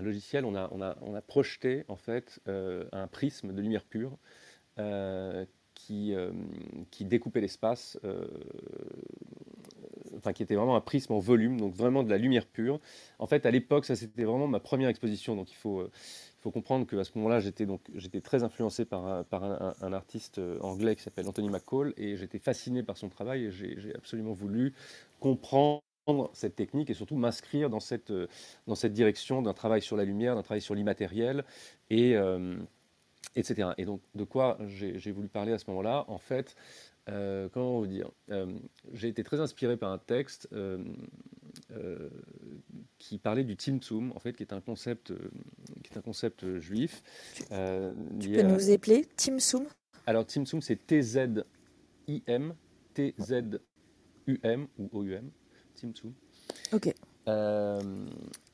[0.00, 4.18] logiciel on a, projeté en fait un prisme de lumière pure
[5.74, 6.14] qui,
[7.00, 7.98] découpait l'espace,
[10.16, 12.80] enfin qui était vraiment un prisme en volume, donc vraiment de la lumière pure.
[13.18, 15.90] En fait, à l'époque, ça c'était vraiment ma première exposition, donc il faut, euh,
[16.40, 20.38] faut comprendre qu'à ce moment-là, j'étais donc j'étais très influencé par, un, par un, artiste
[20.38, 24.32] euh, anglais qui s'appelle Anthony McCall, et j'étais fasciné par son travail, et j'ai absolument
[24.32, 24.74] voulu
[25.20, 25.82] comprendre
[26.32, 28.26] cette technique et surtout m'inscrire dans cette, euh,
[28.66, 31.44] dans cette direction d'un travail sur la lumière, d'un travail sur l'immatériel,
[31.90, 32.16] et,
[33.36, 33.70] etc.
[33.78, 36.04] Et donc, de quoi j'ai voulu parler à ce moment-là?
[36.08, 36.56] En fait,
[37.08, 38.46] euh, comment vous dire Euh,
[38.92, 40.78] J'ai été très inspiré par un texte euh,
[41.72, 42.08] euh,
[42.98, 45.12] qui parlait du Tzimtzum, en fait, qui est un concept,
[45.82, 47.02] qui est un concept juif.
[47.48, 49.66] Tu peux à- nous épeler Tim Soum
[50.06, 52.54] alors, Tzimtzum, c'est T-Z-I-M,
[52.92, 55.30] T-Z-U-M ou O-U-M,
[55.76, 56.12] Tzimtzum.
[56.74, 56.92] Ok.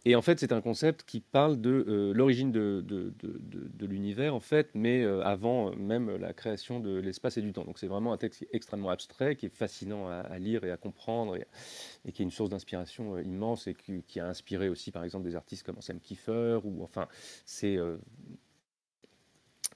[0.07, 4.35] Et en fait, c'est un concept qui parle de euh, l'origine de, de, de- l'univers,
[4.35, 7.65] en fait, mais euh, avant euh, même la création de l'espace et du temps.
[7.65, 11.37] Donc, c'est vraiment un texte extrêmement abstrait, qui est fascinant à, lire et à comprendre,
[11.37, 15.37] et, qui est une source d'inspiration immense et qui, a inspiré aussi, par exemple, des
[15.37, 17.07] artistes comme Sam Kiefer, ou enfin,
[17.45, 17.79] c'est.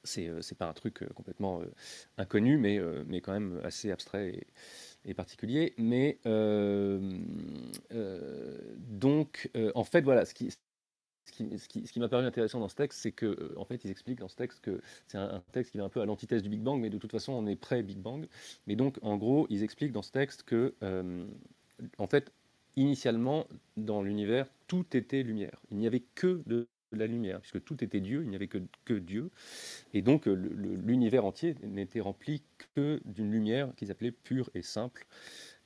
[0.04, 1.60] c'est pas un truc complètement
[2.18, 4.46] inconnu, mais, mais quand même assez abstrait
[5.04, 5.74] et particulier.
[5.78, 7.18] Mais euh,
[7.92, 12.60] euh, donc, euh, en fait, voilà, ce qui, ce qui, ce qui- m'a paru intéressant
[12.60, 15.42] dans ce texte, c'est que, en fait, ils expliquent dans ce texte que c'est un,
[15.52, 17.46] texte qui va un peu à l'antithèse du Big Bang, mais de toute façon, on
[17.46, 18.26] est pré-Big Bang.
[18.66, 20.74] Mais donc, en gros, ils expliquent dans ce texte que,
[21.98, 22.32] en fait,
[22.76, 25.60] initialement, dans l'univers, tout était lumière.
[25.70, 28.58] Il n'y avait que de la lumière, puisque tout était Dieu, il n'y avait que,
[28.84, 29.30] que Dieu.
[29.92, 32.42] Et donc, l'univers entier n'était rempli
[32.74, 35.06] que d'une lumière qu'ils appelaient pure et simple,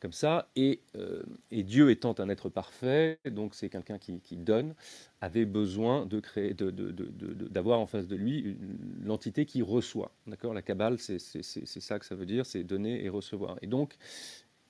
[0.00, 0.50] comme ça.
[0.54, 4.74] Et, euh, et Dieu étant un être parfait, donc c'est quelqu'un qui, qui donne,
[5.20, 8.56] avait besoin de créer, d'avoir en face de lui
[9.02, 10.12] l'entité qui reçoit.
[10.26, 10.54] D'accord?
[10.54, 13.58] La Kabbale, c'est ça que ça veut dire, c'est donner et recevoir.
[13.62, 13.96] Et donc,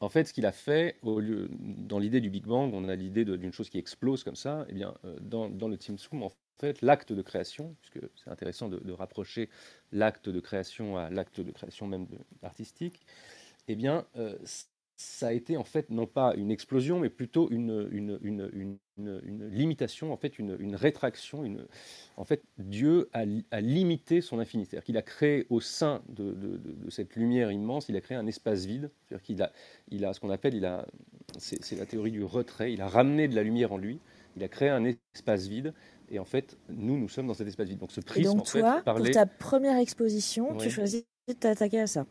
[0.01, 2.95] en fait, ce qu'il a fait, au lieu, dans l'idée du Big Bang, on a
[2.95, 4.65] l'idée d'une chose qui explose comme ça.
[4.69, 8.69] Eh bien, euh, dans, dans le Tzimtzum, en fait, l'acte de création, puisque c'est intéressant
[8.69, 9.49] de, rapprocher
[9.93, 12.07] l'acte de création à l'acte de création même
[12.43, 13.07] artistique,
[13.69, 14.37] eh bien, euh,
[14.99, 17.89] ça a été en fait non pas une explosion, mais plutôt une,
[18.97, 21.45] limitation, en fait, une, rétraction.
[22.17, 24.67] En fait, Dieu a, li- a limité son infini.
[24.67, 28.65] C'est-à-dire qu'il a créé au sein de, cette lumière immense, il a créé un espace
[28.65, 28.91] vide.
[29.07, 29.53] C'est-à-dire qu'il a,
[29.89, 30.61] il a ce qu'on appelle,
[31.39, 32.73] c'est la théorie du retrait.
[32.73, 34.01] Il a ramené de la lumière en lui.
[34.37, 35.75] Il a créé un espace vide.
[36.11, 37.79] Et en fait, nous, nous sommes dans cet espace vide.
[37.79, 40.59] Donc ce Et prisme, donc en fait, toi, pour ta première exposition, Oui.
[40.59, 42.07] tu choisis de t'attaquer à ça.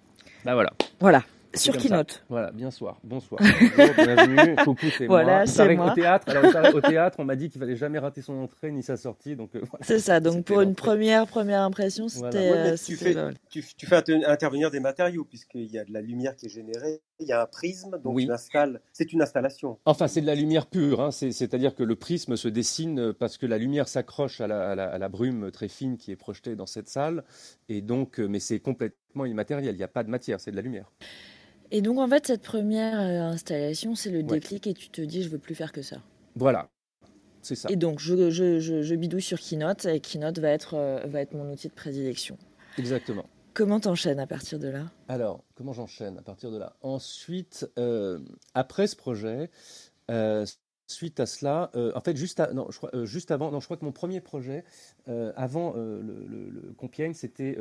[0.45, 0.71] Bah voilà.
[0.99, 1.23] Voilà,
[1.55, 1.75] sur.
[1.77, 2.23] Keynote.
[2.29, 2.99] Voilà, bien soir.
[3.03, 3.41] Bonsoir.
[3.77, 4.55] Bonjour, bienvenue.
[4.63, 5.45] Coucou, c'est Voilà, moi.
[5.47, 5.89] C'est moi.
[5.89, 8.83] qu'au théâtre, alors, au théâtre, on m'a dit qu'il fallait jamais rater son entrée ni
[8.83, 9.35] sa sortie.
[9.35, 9.83] Donc euh, voilà.
[9.85, 12.31] C'est ça, donc pour une première première impression, Voilà.
[12.31, 12.51] c'était...
[12.51, 13.15] Ouais, mais euh, tu fais-.
[13.49, 17.27] Tu, tu intervenir des matériaux, puisqu'il y a de la lumière qui est générée, il
[17.27, 18.29] y a un prisme, donc Oui.
[18.93, 19.79] c'est une installation.
[19.85, 21.01] Enfin, c'est de la lumière pure.
[21.01, 21.11] hein.
[21.11, 24.71] C'est- C'est-à-dire que le prisme se dessine euh, parce que la lumière s'accroche à la,
[24.71, 27.23] à la- à la brume très fine qui est projetée dans cette salle.
[27.69, 29.73] Et donc, euh, mais c'est complètement immatériel.
[29.73, 30.91] Il n'y a pas de matière, c'est de la lumière.
[31.71, 34.23] Et donc en fait, cette première euh, installation, c'est le Ouais.
[34.23, 35.97] déclic et tu te dis, je veux plus faire que ça.
[36.35, 36.69] Voilà.
[37.41, 37.69] C'est ça.
[37.71, 40.75] Et donc je, je, je, je bidouille sur Keynote et Keynote va être,
[41.07, 42.37] va être mon outil de prédilection.
[42.77, 43.25] Exactement.
[43.57, 44.83] Comment t'enchaînes à partir de là?
[45.07, 46.75] Alors, comment j'enchaîne à partir de là?
[46.83, 48.19] Ensuite, euh,
[48.53, 49.49] après ce projet,
[50.11, 50.45] euh,
[50.85, 54.63] suite à cela, euh, en fait, juste, avant, non, je crois que mon premier projet,
[55.07, 57.57] avant le, Compiègne, c'était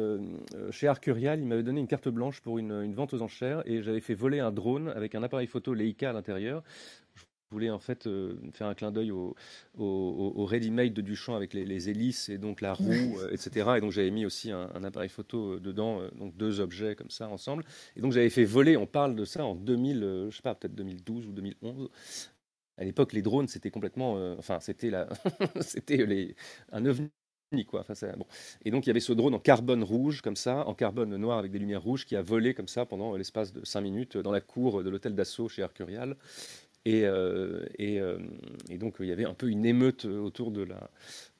[0.70, 1.40] chez Arcurial.
[1.40, 4.12] Il m'avait donné une carte blanche pour une, une vente aux enchères et j'avais fait
[4.14, 6.62] voler un drone avec un appareil photo Leica à l'intérieur.
[7.52, 9.36] Je voulais en fait euh, faire un clin d'œil au,
[9.78, 13.76] au, au- ready-made de Duchamp avec les, les hélices et donc la roue, euh, etc.
[13.78, 17.08] Et donc j'avais mis aussi un, un appareil photo euh, dedans, donc deux objets comme
[17.10, 17.64] ça ensemble.
[17.94, 20.56] Et donc j'avais fait voler, on parle de ça en 2000, euh, je sais pas,
[20.56, 21.88] peut-être 2012 ou 2011.
[22.78, 25.08] À l'époque, les drones, c'était complètement, enfin, c'était la,
[25.60, 26.34] c'était les,
[26.72, 27.10] un ovni.
[27.66, 27.80] Quoi.
[27.80, 28.26] Enfin, ça- bon.
[28.64, 31.38] Et donc il y avait ce drone en carbone rouge comme ça, en carbone noir
[31.38, 34.32] avec des lumières rouges qui a volé comme ça pendant l'espace de 5 minutes dans
[34.32, 36.16] la cour de l'hôtel d'assaut chez Arcurial.
[36.86, 38.16] Et, euh, et, euh,
[38.70, 40.88] et donc il y avait un peu une émeute autour de la,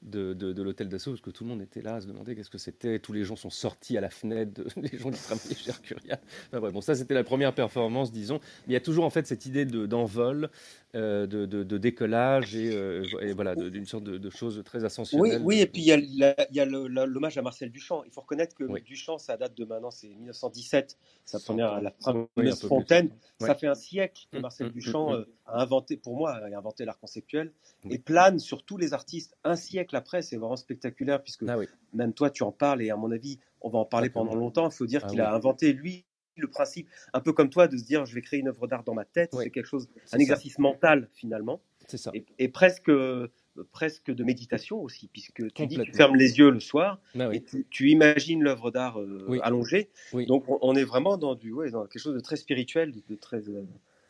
[0.01, 2.35] de, de, de l'hôtel d'assaut parce que tout le monde était là à se demander
[2.35, 2.99] qu'est-ce que c'était.
[2.99, 6.19] Tous les gens sont sortis à la fenêtre, les gens qui travaillaient chez Arcurial.
[6.47, 8.39] Enfin, bref, bon, ça c'était la première performance, disons.
[8.67, 10.49] Mais il y a toujours en fait cette idée de- d'envol,
[10.95, 15.41] euh, de, décollage et, euh, et voilà, d'une sorte de, chose très Oui, ascensionnelle.
[15.45, 18.03] oui, et puis il y a, l'hommage à Marcel Duchamp.
[18.05, 18.81] Il faut reconnaître que Oui.
[18.81, 22.51] Duchamp, ça date de maintenant, c'est 1917, sa première, la Oui, plus.
[22.67, 23.09] fontaine.
[23.39, 23.47] Ouais.
[23.47, 26.31] Ça fait un siècle que Mm, Marcel mm, Duchamp mm, euh, a inventé, pour moi,
[26.33, 27.51] a inventé l'art conceptuel
[27.85, 27.95] Oui.
[27.95, 29.35] et plane sur tous les artistes.
[29.43, 31.67] Un siècle après, c'est vraiment spectaculaire puisque Ah oui.
[31.93, 34.69] même toi, tu en parles et à mon avis, on va en parler pendant longtemps.
[34.69, 35.25] Il faut dire Ah qu'il oui.
[35.25, 36.05] a inventé, lui,
[36.35, 38.83] le principe, un peu comme toi, de se dire je vais créer une œuvre d'art
[38.83, 39.33] dans ma tête.
[39.33, 40.17] C'est quelque chose, un ça.
[40.17, 42.11] exercice mental finalement C'est ça.
[42.13, 43.31] et, et presque, euh,
[43.71, 47.41] presque de méditation aussi, puisque tu dis tu fermes les yeux le soir Ah et
[47.41, 49.39] tu, tu imagines l'œuvre d'art euh, Oui.
[49.41, 49.89] allongée.
[50.13, 50.27] Oui.
[50.27, 53.01] Donc on, on est vraiment dans du, ouais, dans quelque chose de très spirituel, de,
[53.09, 53.49] de très.
[53.49, 53.63] euh,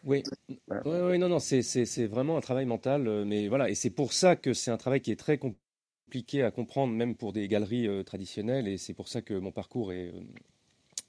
[0.04, 0.24] Oui,
[0.68, 0.88] Voilà.
[0.88, 1.62] Ouais, ouais, non, non, c'est,
[2.08, 5.02] vraiment un travail mental, euh, mais voilà, et c'est pour ça que c'est un travail
[5.02, 9.08] qui est très compliqué à comprendre, même pour des galeries euh, traditionnelles, et c'est pour
[9.08, 10.14] ça que mon parcours est,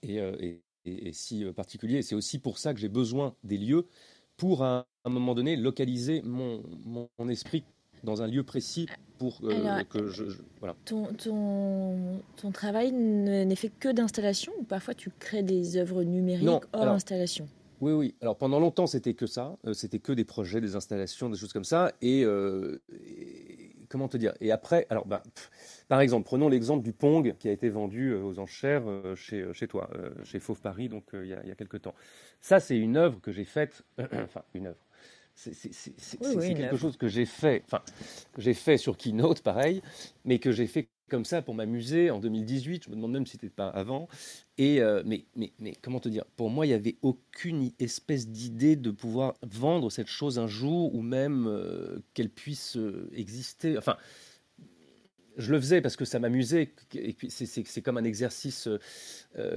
[0.08, 1.98] euh, est, est- est- est si particulier.
[1.98, 3.86] Et c'est aussi pour ça que j'ai besoin des lieux
[4.36, 7.64] pour, à un moment donné, localiser mon, mon, mon esprit
[8.04, 8.86] dans un lieu précis
[9.18, 10.76] pour euh, Alors, que je, je- voilà.
[10.84, 16.04] ton, ton, ton travail ne- n'est fait que d'installation ou parfois tu crées des œuvres
[16.04, 17.48] numériques Non, hors alors- installation?
[17.80, 18.14] Oui, oui.
[18.20, 19.56] Alors pendant longtemps, c'était que ça.
[19.66, 21.92] Euh, c'était que des projets, des installations, des choses comme ça.
[22.02, 24.34] Et, euh, et- comment te dire?
[24.40, 25.50] Et après, alors, bah, pff,
[25.88, 29.46] par exemple, prenons l'exemple du Pong qui a été vendu euh, aux enchères euh, chez,
[29.54, 29.88] chez toi,
[30.24, 31.94] chez Fauve Paris, donc il y, a, il y a quelques temps.
[32.40, 33.82] Ça, c'est une œuvre que j'ai faite.
[34.24, 34.78] enfin, une œuvre.
[35.34, 35.52] C'est
[36.20, 37.80] Oui, quelque chose que j'ai fait, enfin,
[38.38, 39.82] j'ai fait sur Keynote, pareil,
[40.24, 42.84] mais que j'ai fait comme ça pour m'amuser en 2018.
[42.84, 44.08] Je me demande même si c'était pas avant.
[44.58, 46.24] Et euh, mais, mais, mais comment te dire?
[46.36, 50.94] Pour moi, il n'y avait aucune espèce d'idée de pouvoir vendre cette chose un jour
[50.94, 53.78] ou même euh, qu'elle puisse euh, exister.
[53.78, 53.96] Enfin,
[55.36, 56.72] je le faisais parce que ça m'amusait.
[56.94, 58.68] Et c'est- comme un exercice.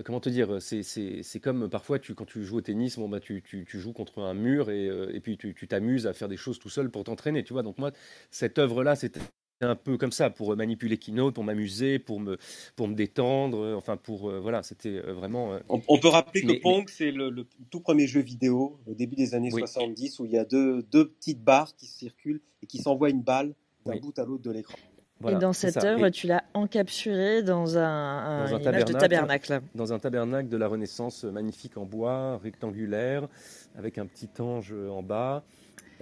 [0.05, 0.61] comment te dire?
[0.61, 3.93] C'est comme parfois tu, quand tu joues au tennis, bon, bah, tu, tu- tu joues
[3.93, 6.89] contre un mur et, et puis tu tu t'amuses à faire des choses tout seul
[6.91, 7.43] pour t'entraîner.
[7.43, 7.63] Tu vois?
[7.63, 7.91] Donc moi,
[8.31, 9.21] cette œuvre-là, c'était
[9.61, 12.37] un peu comme ça pour manipuler Keynote, pour m'amuser, pour me,
[12.75, 13.57] pour me détendre.
[13.59, 14.29] euh, Enfin, pour.
[14.29, 15.53] euh, voilà, c'était euh, vraiment.
[15.53, 18.79] euh, On, on peut rappeler que Mais- Pong, c'est le, le tout premier jeu vidéo
[18.87, 19.61] au début des années Oui.
[19.61, 23.21] 70 où il y a deux, deux petites barres qui circulent et qui s'envoient une
[23.21, 23.53] balle
[23.85, 23.99] d'un Oui.
[23.99, 24.77] bout à l'autre de l'écran.
[25.19, 28.63] voilà, Et dans cette œuvre, Et- tu l'as encapsulée dans un, un- Dans un une
[28.63, 29.61] image de tabernacle.
[29.75, 33.27] dans un tabernacle de la Renaissance euh, magnifique en bois, rectangulaire,
[33.77, 35.43] avec un petit ange en bas.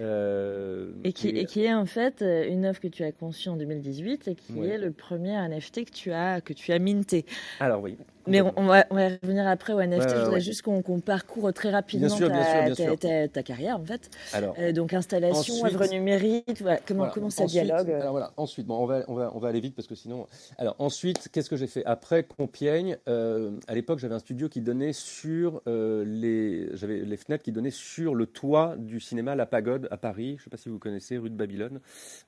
[0.00, 3.48] Euh, Et qui, et qui est en fait euh, une œuvre que tu as conçue
[3.50, 4.68] en 2018 et qui Ouais.
[4.68, 7.26] est le premier NFT que tu as, que tu as minté.
[7.60, 7.96] Alors oui,
[8.30, 10.00] Mais on, va, on va revenir après au NFT.
[10.02, 10.40] Ouais, je voudrais ouais.
[10.40, 12.98] juste qu'on parcourt très rapidement Bien sûr, ta, bien sûr, bien ta- sûr.
[12.98, 14.10] ta- ta carrière, en fait.
[14.32, 17.12] Alors, Euh, donc, installation, Ensuite- œuvre numérique, voilà, comment, Voilà.
[17.12, 19.48] comment ça Ensuite- dialogue euh, Alors voilà, ensuite, bon, on, va, on, va, on va
[19.48, 20.26] aller vite parce que sinon.
[20.58, 21.84] Alors ensuite, qu'est-ce que j'ai fait?
[21.84, 26.68] Après Compiègne, euh, à l'époque, j'avais un studio qui donnait sur euh, les.
[26.76, 30.36] J'avais les fenêtres qui donnaient sur le toit du cinéma La Pagode à Paris.
[30.36, 31.80] Je ne sais pas si vous connaissez, rue de Babylone.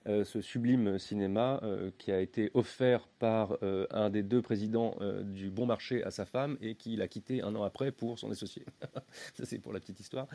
[0.06, 1.60] Ce sublime cinéma
[1.98, 3.56] qui a été offert par
[3.90, 7.54] un des deux présidents du Bon Marché à sa femme et qui l'a quitté un
[7.54, 8.64] an après pour son associé.
[9.34, 10.26] Ça, c'est pour la petite histoire.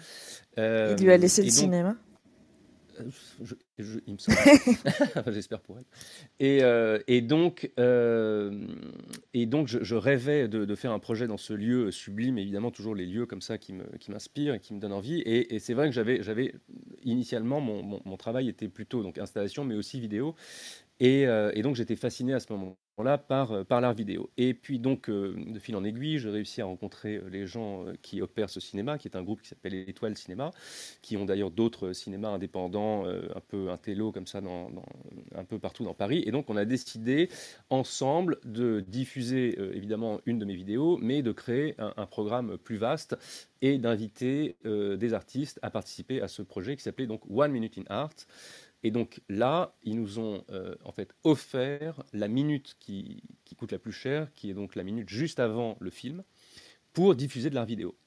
[0.58, 1.96] Euh, Il lui a laissé le donc- cinéma
[3.00, 3.04] euh,
[3.44, 4.38] je- je- il me semble.
[5.32, 5.84] J'espère pour elle.
[6.40, 8.66] Et, euh, et donc, euh,
[9.36, 12.72] et donc je, je rêvais de, de faire un projet dans ce lieu sublime, évidemment,
[12.72, 15.20] toujours les lieux comme ça qui me- qui m'inspirent et qui me donnent envie.
[15.22, 16.56] Et, et c'est vrai que j'avais,
[17.04, 20.34] initialement, mon, mon- mon travail était plutôt donc, installation, mais aussi vidéo.
[21.00, 22.52] Et, euh, et donc j'étais fasciné à ce
[22.98, 24.30] moment-là par, euh, par l'art vidéo.
[24.38, 27.86] Et puis donc, euh, de fil en aiguille, j'ai réussi à rencontrer euh, les gens
[28.02, 30.52] qui opèrent ce cinéma, qui est un groupe qui s'appelle Étoile Cinéma,
[31.02, 34.70] qui ont d'ailleurs d'autres cinémas indépendants, un peu intello comme ça, dans,
[35.36, 36.24] un peu partout dans Paris.
[36.26, 37.30] Et donc on a décidé
[37.70, 42.78] ensemble de diffuser évidemment une de mes vidéos, mais de créer un, un programme plus
[42.78, 43.18] vaste
[43.62, 47.84] et d'inviter des artistes à participer à ce projet qui s'appelait donc One Minute in
[47.90, 48.16] Art.
[48.88, 53.22] Et donc là, ils nous ont euh, en fait offert la minute qui,
[53.58, 56.24] coûte la plus cher, qui est donc la minute juste avant le film,
[56.94, 57.98] pour diffuser de l'art vidéo.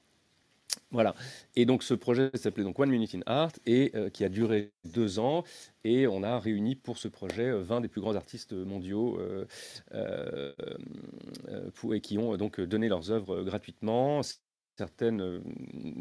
[0.89, 1.13] Voilà.
[1.55, 4.71] Et donc ce projet s'appelait donc One Minute in Art et euh, qui a duré
[4.83, 5.43] deux ans.
[5.83, 9.45] Et on a réuni pour ce projet euh, 20 des plus grands artistes mondiaux euh,
[9.93, 10.51] euh,
[11.49, 14.21] euh, et qui ont euh, donc donné leurs œuvres euh, gratuitement.
[14.81, 15.39] Certaines euh,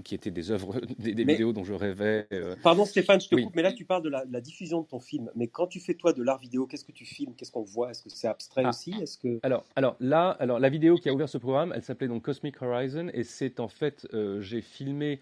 [0.05, 2.27] qui étaient des œuvres, des, des Mais- vidéos dont je rêvais.
[2.33, 3.45] euh, Pardon Stéphane, je te Oui.
[3.45, 5.31] coupe, mais là tu parles de la, diffusion de ton film.
[5.35, 7.35] Mais quand tu fais toi de l'art vidéo, qu'est-ce que tu filmes?
[7.37, 7.91] Qu'est-ce qu'on voit?
[7.91, 8.71] Est-ce que c'est abstrait Ah.
[8.71, 8.95] aussi?
[9.03, 12.09] Est-ce que Alors, alors là, alors la vidéo qui a ouvert ce programme, elle s'appelait
[12.09, 15.21] donc Cosmic Horizon et c'est en fait, euh, j'ai filmé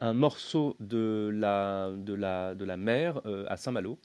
[0.00, 3.98] un morceau de la de la de la mer euh, à Saint-Malo.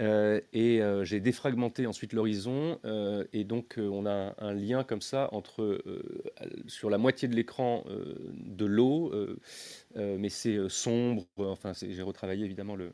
[0.00, 5.00] Euh, et euh, j'ai défragmenté ensuite l'horizon euh, et donc on a un, lien comme
[5.00, 5.82] ça entre
[6.66, 9.12] sur la moitié de l'écran de l'eau,
[9.96, 11.24] mais c'est sombre.
[11.38, 12.92] Enfin, j'ai retravaillé évidemment le,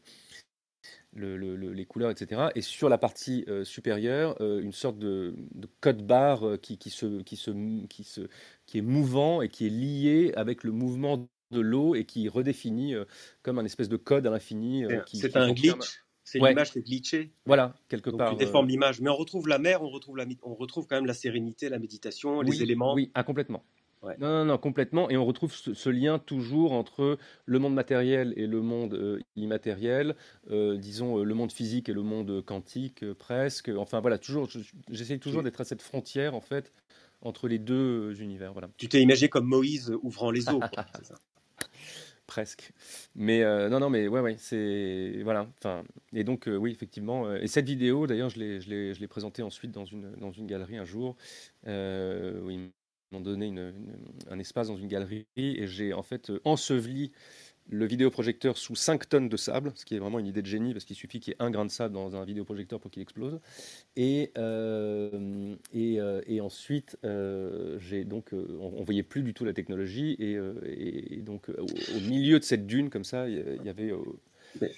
[1.14, 2.50] le- le- le- les couleurs, etc.
[2.54, 6.78] Et sur la partie euh, supérieure, euh, une sorte de, de code barre euh, qui,
[6.78, 7.50] qui, se, qui, se,
[7.86, 8.22] qui, se,
[8.66, 12.94] qui est mouvant et qui est lié avec le mouvement de l'eau et qui redéfinit
[13.42, 14.84] comme un espèce de code à l'infini.
[15.06, 16.03] c'est un glitch?
[16.24, 16.48] C'est Ouais.
[16.50, 17.30] l'image qui est glitchée.
[17.46, 18.30] Voilà, quelque Donc part.
[18.30, 19.00] tu euh, déformes l'image.
[19.00, 21.78] Mais on retrouve la mer, on retrouve, la, on retrouve quand même la sérénité, la
[21.78, 22.94] méditation, oui, les éléments.
[22.94, 23.62] Oui, ah, complètement.
[24.02, 24.16] Ouais.
[24.18, 25.08] Non, non, non, complètement.
[25.10, 29.18] Et on retrouve ce, ce lien toujours entre le monde matériel et le monde euh,
[29.36, 30.14] immatériel,
[30.50, 33.70] euh, disons le monde physique et le monde quantique, euh, presque.
[33.76, 34.58] Enfin voilà, toujours, je-
[34.90, 36.72] j'essaie toujours d'être à cette frontière en fait
[37.22, 38.52] entre les deux univers.
[38.52, 38.68] Voilà.
[38.76, 40.58] Tu t'es imagé comme Moïse ouvrant les eaux.
[40.60, 40.68] quoi.
[41.02, 41.14] Ça.
[42.26, 42.72] Presque.
[43.14, 45.46] Mais euh, non, non, mais ouais, ouais, c'est voilà.
[46.14, 47.26] Et donc euh, oui, effectivement.
[47.26, 50.86] euh, et cette vidéo, d'ailleurs, je l'ai, présentée ensuite dans une dans une galerie un
[50.86, 51.16] jour
[52.50, 52.70] ils
[53.12, 53.72] m'ont donné une-
[54.30, 57.12] un espace dans une galerie et j'ai en fait enseveli
[57.70, 60.72] le vidéoprojecteur sous 5 tonnes de sable, ce qui est vraiment une idée de génie
[60.72, 63.02] parce qu'il suffit qu'il y ait un grain de sable dans un vidéoprojecteur pour qu'il
[63.02, 63.40] explose.
[63.96, 69.52] Et, euh, euh, et ensuite, euh, j'ai donc, on, on voyait plus du tout la
[69.52, 73.92] technologie et, et- donc au, milieu de cette dune comme ça, il y- avait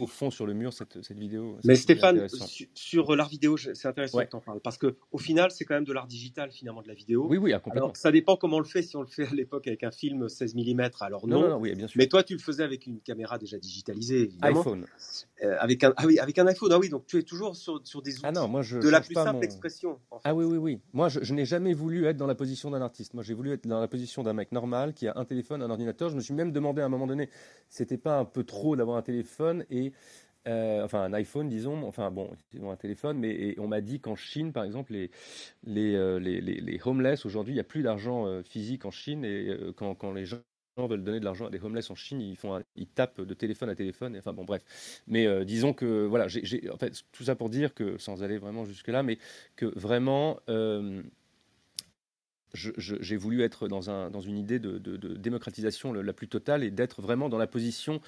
[0.00, 1.58] au fond sur le mur cette, cette vidéo.
[1.64, 4.24] Mais Stéphane, su- sur l'art vidéo, c'est intéressant Ouais.
[4.26, 4.60] que tu en parles.
[4.60, 7.26] Parce que au final, c'est quand même de l'art digital, finalement, de la vidéo.
[7.28, 7.86] Oui, oui, ah, complètement.
[7.88, 8.82] Alors, ça dépend comment on le fait.
[8.82, 11.40] Si on le fait à l'époque avec un film 16 mm, alors non.
[11.40, 11.98] non, non, oui, bien sûr.
[11.98, 14.60] Mais toi, tu le faisais avec une caméra déjà digitalisée, évidemment.
[14.60, 14.86] iPhone.
[15.42, 16.70] Euh, avec un, ah oui, avec un iPhone.
[16.72, 18.88] Ah oui, donc tu es toujours sur, sur des outils Ah non, moi je de
[18.88, 19.98] la plus simple mon- expression.
[20.10, 20.22] en fait.
[20.24, 20.80] Ah oui, oui, oui.
[20.94, 23.12] Moi, je, je n'ai jamais voulu être dans la position d'un artiste.
[23.14, 25.68] Moi, j'ai voulu être dans la position d'un mec normal qui a un téléphone, un
[25.70, 26.08] ordinateur.
[26.08, 27.28] Je me suis même demandé à un moment donné,
[27.68, 29.92] c'était pas un peu trop d'avoir un téléphone et
[30.48, 31.84] euh, enfin un iPhone, disons.
[31.86, 32.30] Enfin bon,
[32.62, 35.10] un téléphone, mais on m'a dit qu'en Chine, par exemple, les
[35.64, 38.90] les, euh, les, les, les homeless aujourd'hui, il n'y a plus d'argent euh, physique en
[38.90, 40.38] Chine et quand, quand les gens
[40.78, 43.70] veulent donner de l'argent à des homeless en Chine, ils font ils tapent de téléphone
[43.70, 44.16] à téléphone.
[44.18, 44.62] Enfin bon, bref.
[45.08, 48.64] Mais disons que voilà, j'ai, en fait tout ça pour dire que sans aller vraiment
[48.64, 49.18] jusque là, mais
[49.56, 50.40] que vraiment.
[52.54, 56.64] J'ai voulu être dans, un, dans une idée de, de- de démocratisation la plus totale
[56.64, 58.00] et d'être vraiment dans la position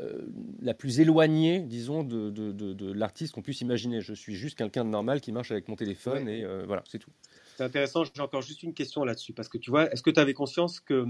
[0.00, 0.22] euh,
[0.62, 4.00] la plus éloignée, disons, de, de- de- de l'artiste qu'on puisse imaginer.
[4.00, 6.38] Je suis juste quelqu'un de normal qui marche avec mon téléphone Ouais.
[6.38, 7.10] et euh, voilà, c'est tout.
[7.56, 8.04] C'est intéressant.
[8.04, 9.32] J'ai encore juste une question là-dessus.
[9.34, 11.04] Parce que tu vois, est-ce que tu avais conscience que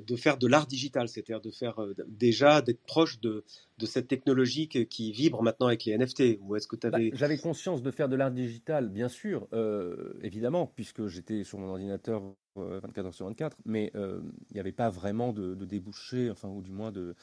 [0.00, 3.44] de faire de l'art digital, c'est-à-dire de faire euh, déjà d'être proche de,
[3.78, 7.10] de cette technologie qui vibre maintenant avec les NFT Ou est-ce que tu Bah, avais...
[7.14, 11.68] j'avais conscience de faire de l'art digital, bien sûr, euh, évidemment, puisque j'étais sur mon
[11.68, 12.22] ordinateur
[12.56, 14.20] euh, 24 heures sur 24, mais euh,
[14.50, 17.14] il n'y avait pas vraiment de, débouché, enfin, ou du moins de.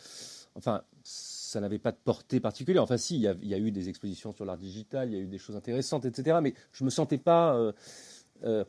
[0.56, 0.84] Enfin,
[1.54, 2.84] ça n'avait pas de portée particulière.
[2.84, 5.28] Enfin, si, il y, a, eu des expositions sur l'art digital, il y a eu
[5.28, 6.38] des choses intéressantes, etc.
[6.42, 7.72] Mais je me sentais pas euh,
[8.44, 8.64] euh,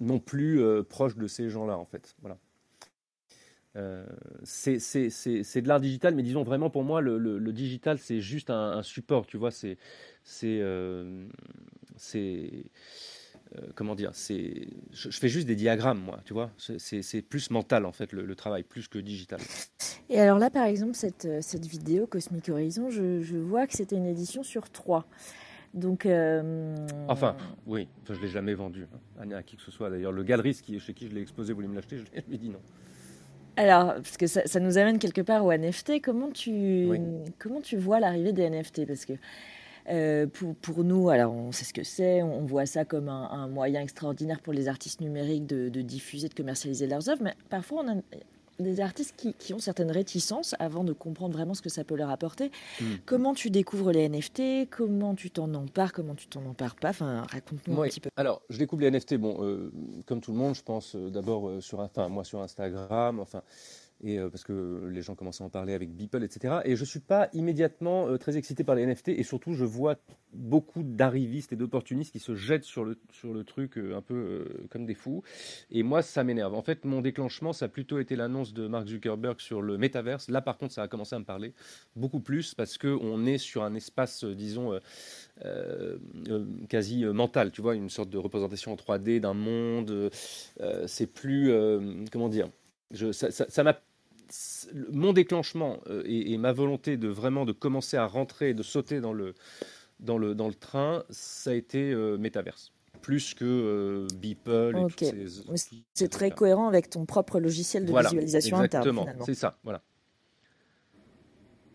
[0.00, 2.14] non plus euh, proche de ces gens-là, en fait.
[2.20, 2.38] Voilà.
[3.76, 4.06] Euh,
[4.44, 8.48] c'est de l'art digital, mais disons vraiment pour moi, le, le- le digital, c'est juste
[8.50, 9.76] un, un support, tu vois, c'est
[10.24, 11.26] c'est euh,
[12.14, 17.50] euh, comment dire, c'est je, je fais juste des diagrammes, moi, tu vois, c'est plus
[17.50, 19.40] mental en fait le, le travail, plus que digital.
[20.08, 23.96] Et alors là, par exemple, cette, cette vidéo Cosmic Horizon, je, je vois que c'était
[23.96, 25.06] une édition sur trois.
[25.74, 26.74] Donc, euh,
[27.08, 28.86] Enfin, oui, je l'ai jamais vendu
[29.20, 29.90] hein, à, qui que ce soit.
[29.90, 32.38] D'ailleurs, le galeriste qui, chez qui je l'ai exposé voulait me l'acheter, je lui ai
[32.38, 32.60] dit non.
[33.56, 36.98] Alors, parce que ça, ça nous amène quelque part au NFT, comment tu, Oui.
[37.38, 39.14] comment tu vois l'arrivée des NFT Parce que
[39.88, 43.30] euh, pour, pour nous, alors on sait ce que c'est, on voit ça comme un,
[43.30, 47.34] un moyen extraordinaire pour les artistes numériques de, de diffuser, de commercialiser leurs œuvres, mais
[47.50, 48.02] parfois on a
[48.58, 51.96] des artistes qui, qui ont certaines réticences avant de comprendre vraiment ce que ça peut
[51.96, 52.50] leur apporter.
[52.80, 52.84] Mm.
[53.04, 55.92] Comment tu découvres les NFT Comment tu t'en empares?
[55.92, 56.90] Comment tu t'en empares pas?
[56.90, 58.10] Enfin, raconte-nous un petit peu.
[58.16, 59.16] Alors, je découvre les NFT.
[59.16, 59.72] Bon, euh,
[60.06, 63.42] comme tout le monde, je pense euh, d'abord euh, sur, enfin moi sur Instagram, enfin
[64.02, 66.58] et euh, parce que les gens commencent à en parler avec Beeple, etc.
[66.64, 69.08] Et je suis pas immédiatement euh, très excité par les NFT.
[69.08, 69.96] Et surtout, je vois
[70.32, 74.46] beaucoup d'arrivistes et d'opportunistes qui se jettent sur le sur le truc euh, un peu
[74.70, 75.22] comme des fous.
[75.70, 76.54] Et moi, ça m'énerve.
[76.54, 80.28] En fait, mon déclenchement, ça a plutôt été l'annonce de Mark Zuckerberg sur le métaverse.
[80.28, 81.54] Là, par contre, ça a commencé à me parler
[81.94, 84.78] beaucoup plus parce que on est sur un espace, disons.
[86.68, 90.10] quasi mental, tu vois, une sorte de représentation en 3D d'un monde.
[90.86, 91.52] c'est plus,
[92.12, 92.48] comment dire,
[93.12, 93.74] ça, m'a,
[94.92, 99.00] mon déclenchement euh, et, et ma volonté de vraiment de commencer à rentrer, de sauter
[99.00, 99.34] dans le,
[100.00, 105.28] dans le, dans le train, ça a été euh, métaverse, plus que euh, Beeple C'est
[105.94, 109.82] ces très cohérent avec ton propre logiciel de Voilà, visualisation interne, exactement, c'est ça, voilà.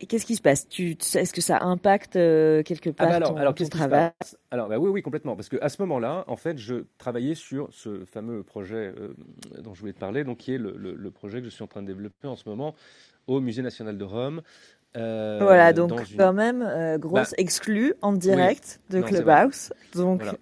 [0.01, 0.67] Et qu'est-ce qui se passe?
[0.69, 4.11] Tu, Est-ce que ça impacte euh, quelque Ah part bah alors, ton, alors travail?
[4.51, 5.35] Alors bah oui, oui, complètement.
[5.35, 9.13] Parce qu'à ce moment-là, en fait, je travaillais sur ce fameux projet euh,
[9.63, 11.63] dont je voulais te parler, donc qui est le, le- le projet que je suis
[11.63, 12.75] en train de développer en ce moment
[13.27, 14.41] au Musée national de Rome.
[14.97, 19.73] euh, Voilà, donc une- quand même, grosse Bah, exclue en direct de Non, Clubhouse.
[19.95, 20.37] Donc, Voilà.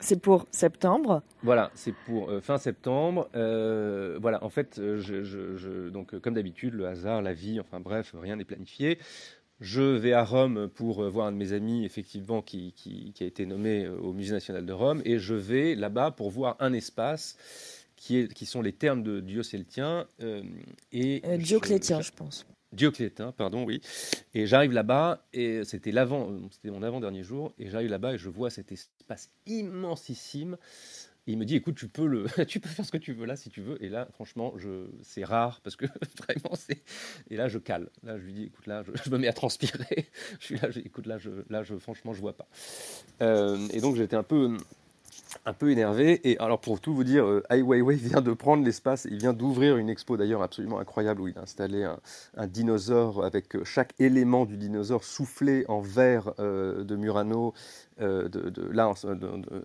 [0.00, 1.22] C'est pour septembre.
[1.42, 3.28] Voilà, c'est pour euh, fin septembre.
[3.34, 7.60] Euh, voilà, en fait, euh, je, je- je- donc comme d'habitude, le hasard, la vie,
[7.60, 8.98] enfin bref, rien n'est planifié.
[9.60, 13.26] Je vais à Rome pour voir un de mes amis, effectivement, qui, qui- qui a
[13.26, 17.36] été nommé au Musée national de Rome, et je vais là-bas pour voir un espace
[17.96, 20.42] qui, est, qui sont les termes de Dioclétien euh,
[20.92, 22.46] et Dioclétien, je- je pense.
[22.72, 23.80] Dioclétien, pardon, oui.
[24.32, 28.28] Et j'arrive là-bas, et c'était l'avant, c'était mon avant-dernier jour, et j'arrive là-bas et je
[28.28, 30.56] vois cet espace immensissime.
[31.26, 33.36] Il me dit, écoute, tu peux le, tu peux faire ce que tu veux là
[33.36, 33.82] si tu veux.
[33.84, 35.86] Et là, franchement, je, c'est rare parce que
[36.18, 36.82] vraiment, c'est.
[37.28, 37.88] Et là, je cale.
[38.02, 40.08] Là, je lui dis, écoute, là, je, je me mets à transpirer.
[40.40, 42.48] Je suis là, je, écoute, là, je, là, je, franchement, je vois pas.
[43.20, 44.56] Euh, et donc, j'étais un peu,
[45.46, 46.20] un peu énervé.
[46.28, 49.06] Et alors, pour tout vous dire, euh, Ai Weiwei vient de prendre l'espace.
[49.10, 51.84] Il vient d'ouvrir une expo d'ailleurs absolument incroyable où il a installé
[52.36, 57.54] un, dinosaure avec euh, chaque élément du dinosaure soufflé en verre euh, de Murano,
[57.98, 58.94] là,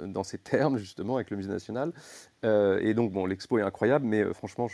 [0.07, 1.93] dans ces termes justement, avec le Musée national.
[2.45, 4.67] Euh, et donc, bon, l'expo est incroyable, mais euh, franchement,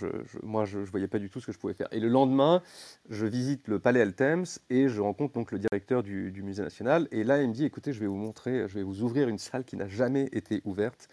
[0.44, 1.88] moi, je ne voyais pas du tout ce que je pouvais faire.
[1.92, 2.62] Et le lendemain,
[3.10, 7.08] je visite le Palais Altems et je rencontre donc le directeur du Musée national.
[7.12, 9.38] Et là, il me dit, écoutez, je vais vous montrer, je vais vous ouvrir une
[9.38, 11.08] salle qui n'a jamais été ouverte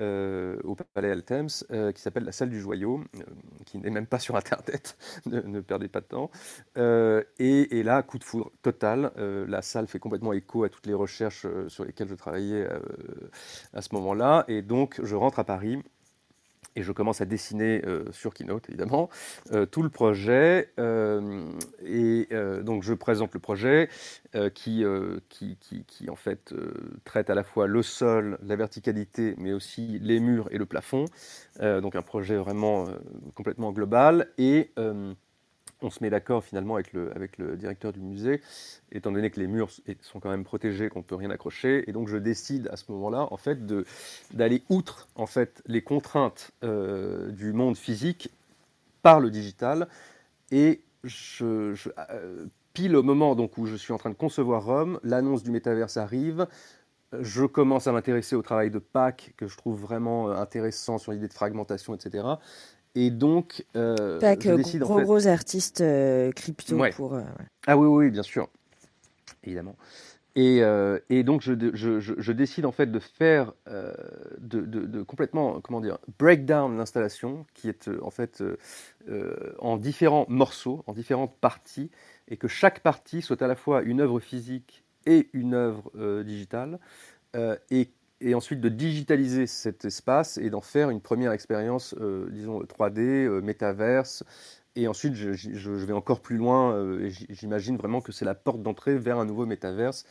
[0.00, 3.22] euh, au Palais Altems, euh, qui s'appelle la salle du joyau, euh,
[3.64, 6.30] qui n'est même pas sur Internet, ne, perdez pas de temps.
[7.38, 11.46] Et, là, coup de foudre total, la salle fait complètement écho à toutes les recherches
[11.68, 12.66] sur lesquelles je travaillais
[13.72, 14.44] à ce moment-là.
[14.48, 15.82] Et donc, je rentre à Paris.
[16.76, 19.08] Et je commence à dessiner euh, sur Keynote, évidemment,
[19.52, 20.70] euh, tout le projet.
[20.78, 21.44] euh,
[21.84, 22.28] et
[22.62, 23.88] donc, je présente le projet
[24.54, 24.84] qui,
[25.28, 26.52] qui, qui, qui, en fait,
[27.04, 31.04] traite à la fois le sol, la verticalité, mais aussi les murs et le plafond.
[31.60, 32.86] Donc, un projet vraiment
[33.34, 34.28] complètement global.
[34.38, 34.72] Et
[35.84, 38.40] on se met d'accord finalement avec le, directeur du musée,
[38.92, 39.70] étant donné que les murs
[40.02, 41.88] sont quand même protégés, qu'on ne peut rien accrocher.
[41.88, 43.58] Et donc, je décide à ce moment-là, en fait,
[44.32, 48.30] d'aller outre en fait, les contraintes euh, du monde physique
[49.02, 49.88] par le digital.
[50.52, 54.64] Et je, je- euh, pile au moment donc, où je suis en train de concevoir
[54.64, 56.46] Rome, l'annonce du métaverse arrive.
[57.20, 61.12] Je commence à m'intéresser au travail de Pâques, que je trouve vraiment euh, intéressant sur
[61.12, 62.24] l'idée de fragmentation, etc.
[62.94, 65.02] et donc, euh, je décide en fait.
[65.02, 66.90] gros artistes euh, crypto Ouais.
[66.90, 67.14] pour.
[67.14, 67.46] euh, ouais.
[67.66, 68.48] Ah oui, oui, oui, bien sûr,
[69.42, 69.76] évidemment.
[70.36, 73.94] Et, euh, et donc je, je, je, je décide en fait de faire, euh,
[74.38, 78.42] de, de, de complètement, comment dire, break down l'installation, qui est euh, en fait
[79.08, 81.90] euh, en différents morceaux, en différentes parties,
[82.28, 86.78] et que chaque partie soit à la fois une œuvre physique et une œuvre digitale,
[87.70, 87.90] et,
[88.20, 93.00] et ensuite de digitaliser cet espace et d'en faire une première expérience, euh, disons 3D,
[93.26, 93.40] euh,
[94.76, 98.34] et ensuite, je, je- je vais encore plus loin, euh, j'imagine vraiment que c'est la
[98.34, 100.04] porte d'entrée vers un nouveau métaverse.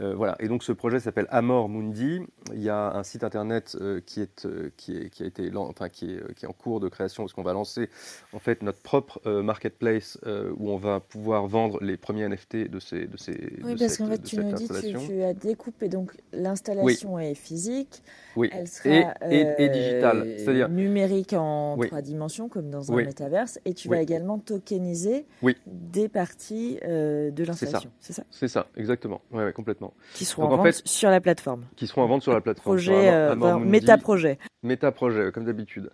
[0.00, 0.36] Euh, voilà.
[0.40, 2.20] Et donc, ce projet s'appelle Amor Mundi.
[2.52, 4.46] Il y a un site internet euh, qui, est,
[4.76, 7.22] qui, est, qui, a été, lan- enfin, qui, est, qui est en cours de création,
[7.22, 7.88] parce qu'on va lancer
[8.32, 12.68] en fait notre propre euh, marketplace euh, où on va pouvoir vendre les premiers NFT
[12.70, 15.00] de, ces, de, ces, Oui, de parce qu'en fait, tu nous dis que installation.
[15.06, 18.02] tu as découpé, donc l'installation est physique,
[18.36, 18.50] Oui.
[18.52, 18.88] elle sera
[19.30, 20.26] Et, et, et euh, digital.
[20.38, 21.86] C'est-à-dire, numérique en Oui.
[21.86, 23.04] trois dimensions, comme dans un Oui.
[23.04, 23.96] métaverse, et tu Oui.
[23.96, 25.56] vas également tokeniser Oui.
[25.66, 27.90] des parties euh, de l'installation.
[28.00, 29.20] C'est ça C'est ça, exactement.
[29.30, 29.92] Ouais, ouais, complètement.
[30.14, 31.64] Qui seront Donc, en en vente sur la plateforme.
[31.76, 32.76] Qui seront à vendre sur la plateforme.
[32.76, 34.38] Projet, euh, enfin, méta-projet.
[34.62, 35.90] Méta-projet, euh, comme d'habitude.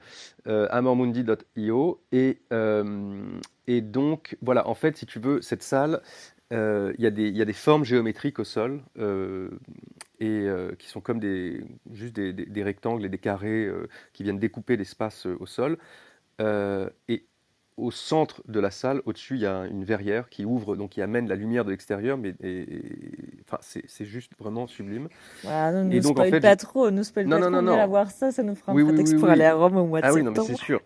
[0.46, 2.00] Euh, amormundi.io.
[2.12, 3.24] Et, euh,
[3.66, 6.00] et donc, voilà, en fait, si tu veux, cette salle,
[6.52, 9.48] euh, il y, a des- il y a des formes géométriques au sol euh,
[10.20, 13.88] et euh, qui sont comme des, juste des, des- des rectangles et des carrés euh,
[14.12, 15.78] qui viennent découper l'espace euh, au sol.
[16.40, 17.24] Euh, et
[17.76, 21.02] au centre de la salle, au-dessus, il y a une verrière qui ouvre, donc qui
[21.02, 25.08] amène la lumière de l'extérieur, mais et- et- enfin, c'est juste vraiment sublime.
[25.42, 27.62] Voilà, ne Et nous donc, en fait, pas trop, nous spoil Non, pas non, trop,
[27.62, 27.86] non, non.
[27.88, 29.32] voir ça, ça nous fera un Oui, oui, prétexte oui, pour oui.
[29.32, 30.58] aller à Rome au mois de Ah oui, non, mais septembre.
[30.58, 30.80] c'est sûr.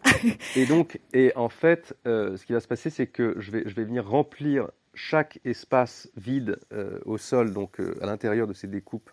[0.57, 3.63] Et donc, et en fait, euh, ce qui va se passer, c'est que je vais,
[3.67, 8.53] je vais venir remplir chaque espace vide euh, au sol, donc euh, à l'intérieur de
[8.53, 9.11] ces découpes,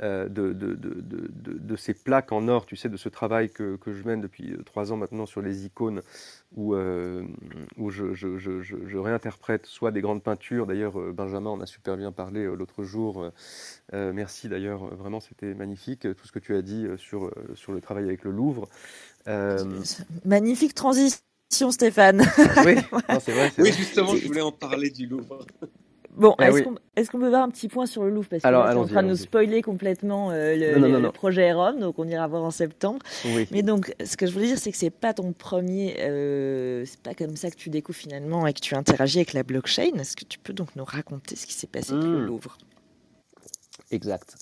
[0.00, 3.50] de, de, de, de, de- de ces plaques en or, tu sais, de ce travail
[3.50, 6.02] que, que je mène depuis euh, trois ans maintenant sur les icônes,
[6.56, 7.24] où, euh,
[7.76, 11.60] où je, je, je, je, je réinterprète soit des grandes peintures, d'ailleurs euh, Benjamin en
[11.60, 13.30] a super bien parlé euh, l'autre jour, euh,
[13.94, 16.96] euh, merci d'ailleurs, euh, vraiment c'était magnifique, euh, tout ce que tu as dit euh,
[16.96, 18.68] sur, euh, sur le travail avec le Louvre.
[19.28, 19.82] Euh,
[20.24, 21.22] Magnifique transition,
[21.70, 22.22] Stéphane.
[22.60, 22.76] oui,
[23.08, 23.50] non, c'est vrai.
[23.50, 23.76] c'est Oui, vrai.
[23.76, 25.46] justement, je voulais en parler du Louvre.
[26.18, 27.06] Bon, Eh est-ce oui.
[27.06, 28.26] qu'on peut voir un petit point sur le Louvre?
[28.28, 30.80] Parce que Alors, là, tu es en train de nous spoiler complètement euh, le, Non,
[30.80, 31.12] non, le- non, le non.
[31.12, 32.98] projet Rome, donc on ira voir en septembre.
[33.24, 33.46] Oui.
[33.52, 35.96] Mais donc, ce que je voulais dire, c'est que c'est pas ton premier.
[36.00, 39.44] euh, c'est pas comme ça que tu découvres finalement et que tu interagis avec la
[39.44, 39.92] blockchain.
[39.98, 42.26] Est-ce que tu peux donc nous raconter ce qui s'est passé avec le Mm.
[42.26, 42.58] Louvre?
[43.90, 44.36] Exact.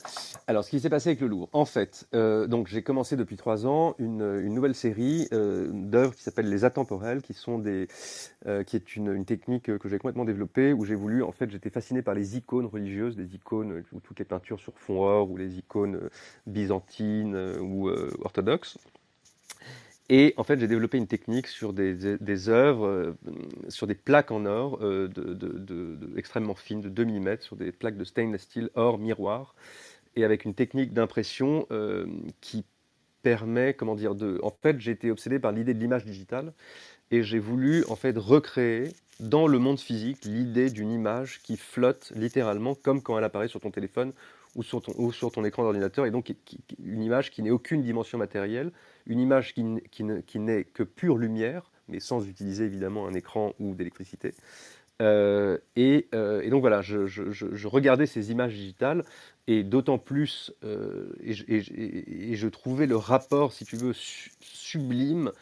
[0.46, 3.66] Alors, ce qui s'est passé avec le Louvre, en fait, euh, j'ai commencé depuis trois
[3.66, 7.88] ans une, nouvelle série euh, d'œuvres qui s'appelle les atemporelles, qui sont des,
[8.46, 12.02] euh, est une, technique que j'ai complètement développée, où j'ai voulu, en fait, j'étais fasciné
[12.02, 15.58] par les icônes religieuses, des icônes ou toutes les peintures sur fond or, ou les
[15.58, 16.10] icônes
[16.46, 17.88] byzantines ou
[18.24, 18.78] orthodoxes.
[20.08, 23.18] Et en fait, j'ai développé une technique sur des, œuvres, euh,
[23.68, 25.08] sur des plaques en or euh,
[26.16, 29.54] extrêmement fines, de 2 mm, sur des plaques de stainless steel or miroir,
[30.14, 32.06] et avec une technique d'impression euh,
[32.40, 32.64] qui
[33.22, 34.38] permet, comment dire, de.
[34.44, 36.52] En fait, j'ai été obsédé par l'idée de l'image digitale,
[37.10, 42.12] et j'ai voulu en fait recréer dans le monde physique l'idée d'une image qui flotte
[42.14, 44.12] littéralement comme quand elle apparaît sur ton téléphone
[44.54, 46.32] ou sur ton, écran d'ordinateur, et donc
[46.82, 48.72] une image qui n'ait aucune dimension matérielle,
[49.06, 54.34] une image qui, n'est que pure lumière, mais sans utiliser évidemment un écran ou d'électricité.
[55.02, 57.06] Euh, et, euh, et donc voilà, je,
[57.66, 59.04] regardais ces images digitales
[59.46, 65.32] et d'autant plus, euh, et, je- trouvais le rapport, si tu veux, su- sublime,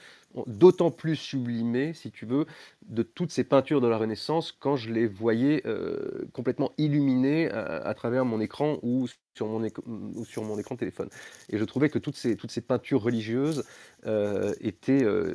[0.46, 2.46] d'autant plus sublimé, si tu veux,
[2.88, 7.76] de toutes ces peintures de la Renaissance quand je les voyais euh, complètement illuminées à,
[7.76, 9.06] à travers mon écran ou
[9.36, 11.08] sur mon, éc- ou sur mon écran téléphone.
[11.50, 13.64] Et je trouvais que toutes ces, toutes ces peintures religieuses
[14.06, 15.04] euh, étaient...
[15.04, 15.34] euh,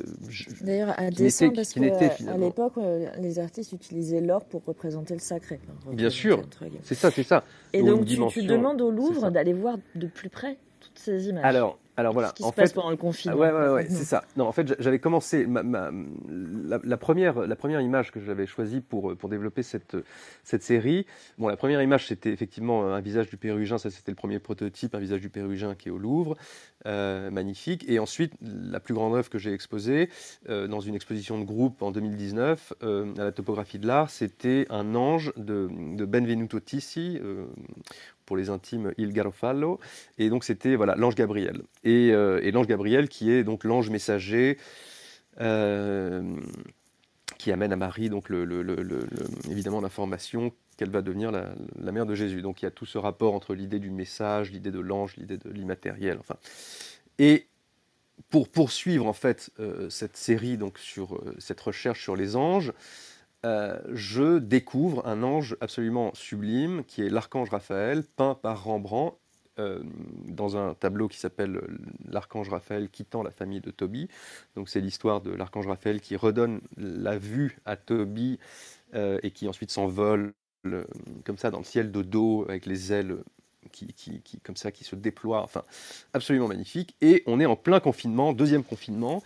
[0.62, 2.46] D'ailleurs, à dessein, parce qui que n'était euh, à finalement.
[2.46, 5.60] l'époque, euh, les artistes utilisaient l'or pour représenter le sacré.
[5.92, 6.42] Bien sûr,
[6.82, 7.44] c'est ça, c'est ça.
[7.72, 11.44] Et donc, tu, demandes au Louvre d'aller voir de plus près toutes ces images.
[11.44, 13.36] Alors, alors voilà, ce qui en se passe fait, pendant le confinement.
[13.38, 14.24] ouais, ouais, ouais, c'est ça.
[14.36, 15.90] Non, en fait, j'a- j'avais commencé ma, ma-
[16.28, 19.96] la, la première, la première image que j'avais choisie pour pour développer cette
[20.42, 21.06] cette série.
[21.38, 24.94] Bon, la première image c'était effectivement un visage du Pérugin, ça c'était le premier prototype,
[24.94, 26.36] un visage du Pérugin qui est au Louvre,
[26.86, 27.84] euh, magnifique.
[27.88, 30.08] Et ensuite, la plus grande œuvre que j'ai exposée
[30.48, 34.66] euh, dans une exposition de groupe en 2019 euh, à la topographie de l'art, c'était
[34.70, 37.18] un ange de, de Benvenuto Tissi.
[38.30, 39.80] Pour les intimes Il Garofalo,
[40.16, 41.62] et donc c'était voilà l'ange Gabriel.
[41.82, 44.56] Et, euh, l'ange Gabriel qui est donc l'ange messager
[45.40, 46.22] euh,
[47.38, 48.28] qui amène à Marie donc
[49.50, 52.40] évidemment l'information qu'elle va devenir la, mère de Jésus.
[52.40, 55.36] Donc il y a tout ce rapport entre l'idée du message, l'idée de l'ange, l'idée
[55.36, 56.16] de l'immatériel.
[56.20, 56.36] Enfin,
[57.18, 57.48] et
[58.28, 62.72] pour poursuivre en fait euh, cette série, donc sur cette recherche sur les anges,
[63.46, 69.16] euh, je découvre un ange absolument sublime qui est l'archange Raphaël, peint par Rembrandt
[69.58, 69.82] euh,
[70.28, 71.60] dans un tableau qui s'appelle
[72.08, 74.08] L'archange Raphaël quittant la famille de Tobie.
[74.56, 78.38] Donc c'est l'histoire de l'archange Raphaël qui redonne la vue à Tobie
[78.94, 80.34] euh, et qui ensuite s'envole
[81.24, 83.16] comme ça dans le ciel de dos avec les ailes
[83.72, 83.94] qui,
[84.42, 85.42] comme ça qui se déploient.
[85.42, 85.62] Enfin,
[86.14, 86.94] absolument magnifique.
[87.00, 89.22] Et on est en plein confinement, deuxième confinement.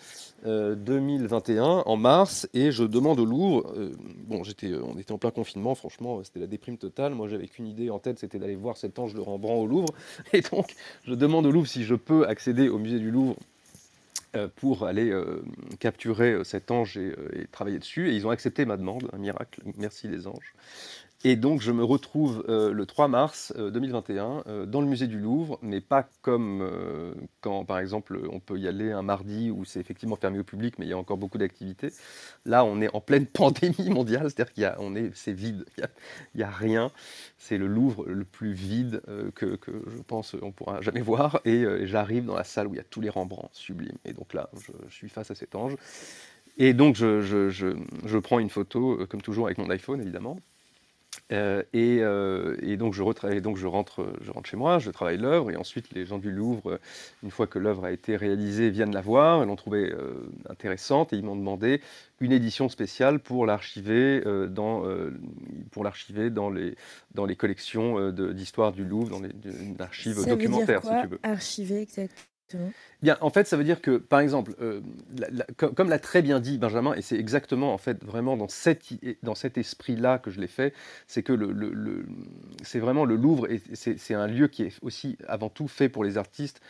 [0.46, 3.72] euh, 2021 en mars et je demande au Louvre.
[3.76, 3.92] euh,
[4.26, 7.14] bon, j'étais, euh, on était en plein confinement, franchement, euh, c'était la déprime totale.
[7.14, 9.88] Moi, j'avais qu'une idée en tête, c'était d'aller voir cet ange de Rembrandt au Louvre.
[10.32, 10.74] Et donc,
[11.04, 13.36] je demande au Louvre si je peux accéder au musée du Louvre
[14.36, 15.42] euh, pour aller euh,
[15.78, 18.10] capturer euh, cet ange et, euh, et travailler dessus.
[18.10, 19.62] Et ils ont accepté ma demande, un miracle.
[19.78, 20.54] Merci les anges.
[21.26, 25.06] Et donc, je me retrouve euh, le 3 mars euh, 2021 euh, dans le musée
[25.06, 29.50] du Louvre, mais pas comme euh, quand, par exemple, on peut y aller un mardi
[29.50, 31.92] où c'est effectivement fermé au public, mais il y a encore beaucoup d'activités.
[32.44, 34.64] Là, on est en pleine pandémie mondiale, c'est-à-dire qu'il
[34.98, 35.64] est, c'est vide,
[36.34, 36.90] il y a, rien.
[37.38, 41.40] C'est le Louvre le plus vide euh, que, je pense on pourra jamais voir.
[41.46, 43.96] Et euh, j'arrive dans la salle où il y a tous les Rembrandts sublimes.
[44.04, 44.50] Et donc là,
[44.88, 45.74] je, suis face à cet ange.
[46.58, 50.38] Et donc, je, prends une photo, euh, comme toujours, avec mon iPhone, évidemment.
[51.32, 54.78] Euh, et, euh, et donc je retra- et donc je rentre, je rentre chez moi,
[54.78, 56.78] je travaille l'œuvre, et ensuite les gens du Louvre,
[57.22, 61.14] une fois que l'œuvre a été réalisée, viennent la voir, ils l'ont trouvée euh, intéressante,
[61.14, 61.80] et ils m'ont demandé
[62.20, 64.84] une édition spéciale pour l'archiver dans,
[65.70, 66.76] pour l'archiver dans les,
[67.14, 69.30] dans les collections d'histoire du Louvre, dans les,
[69.62, 71.18] une archive Ça veut dire documentaire, quoi, si tu veux.
[71.22, 71.86] Archiver
[72.54, 72.72] exactement.
[73.02, 74.80] Bien, en fait, ça veut dire que, par exemple, euh,
[75.56, 80.18] comme, l'a très bien dit Benjamin, et c'est exactement, en fait, vraiment dans, cet esprit-là
[80.18, 80.72] que je l'ai fait,
[81.06, 82.06] c'est que le,
[82.62, 86.04] c'est vraiment le Louvre, et c'est un lieu qui est aussi, avant tout, fait pour
[86.04, 86.60] les artistes,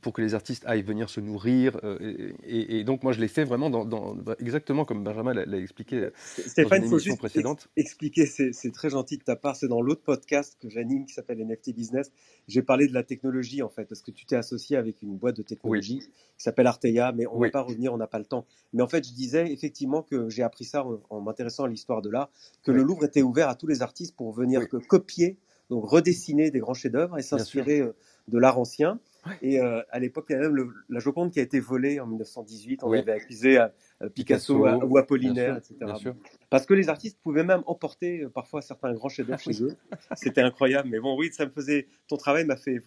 [0.00, 1.78] pour que les artistes aillent venir se nourrir.
[1.84, 6.00] euh, et, donc, moi, je l'ai fait vraiment dans, dans- exactement comme Benjamin l'a expliqué
[6.00, 6.10] dans
[6.46, 7.68] Stéphane, une faut émission juste précédente.
[7.76, 11.12] ex- expliquer, c'est très gentil de ta part, c'est dans l'autre podcast que j'anime qui
[11.12, 12.10] s'appelle NFT Business.
[12.48, 15.36] J'ai parlé de la technologie en fait, parce que tu t'es associé avec une boîte
[15.36, 16.08] de technologie qui
[16.42, 17.48] s'appelle Arteia, mais on ne Oui.
[17.48, 18.46] va pas revenir, on n'a pas le temps.
[18.72, 22.02] Mais en fait, je disais effectivement que j'ai appris ça en, en m'intéressant à l'histoire
[22.02, 22.30] de l'art,
[22.62, 22.78] que Oui.
[22.78, 25.36] le Louvre était ouvert à tous les artistes pour venir que copier,
[25.70, 27.94] donc redessiner des grands chefs-d'œuvre et s'inspirer euh,
[28.28, 28.98] de l'art ancien.
[29.24, 29.32] Ouais.
[29.42, 32.00] Et euh, à l'époque, il y a même le- la Joconde qui a été volée
[32.00, 32.82] en 1918.
[32.82, 32.98] On Oui.
[32.98, 35.84] avait accusé à, à Picasso, Picasso, à- ou Apollinaire, bien sûr, etc.
[35.84, 36.14] bien sûr.
[36.50, 39.54] Parce que les artistes pouvaient même emporter euh, parfois certains grands chefs-d'œuvre Ah oui.
[39.54, 39.76] chez eux.
[40.16, 40.88] C'était incroyable.
[40.90, 41.86] Mais bon, oui, ça me faisait.
[42.08, 42.78] Ton travail m'a fait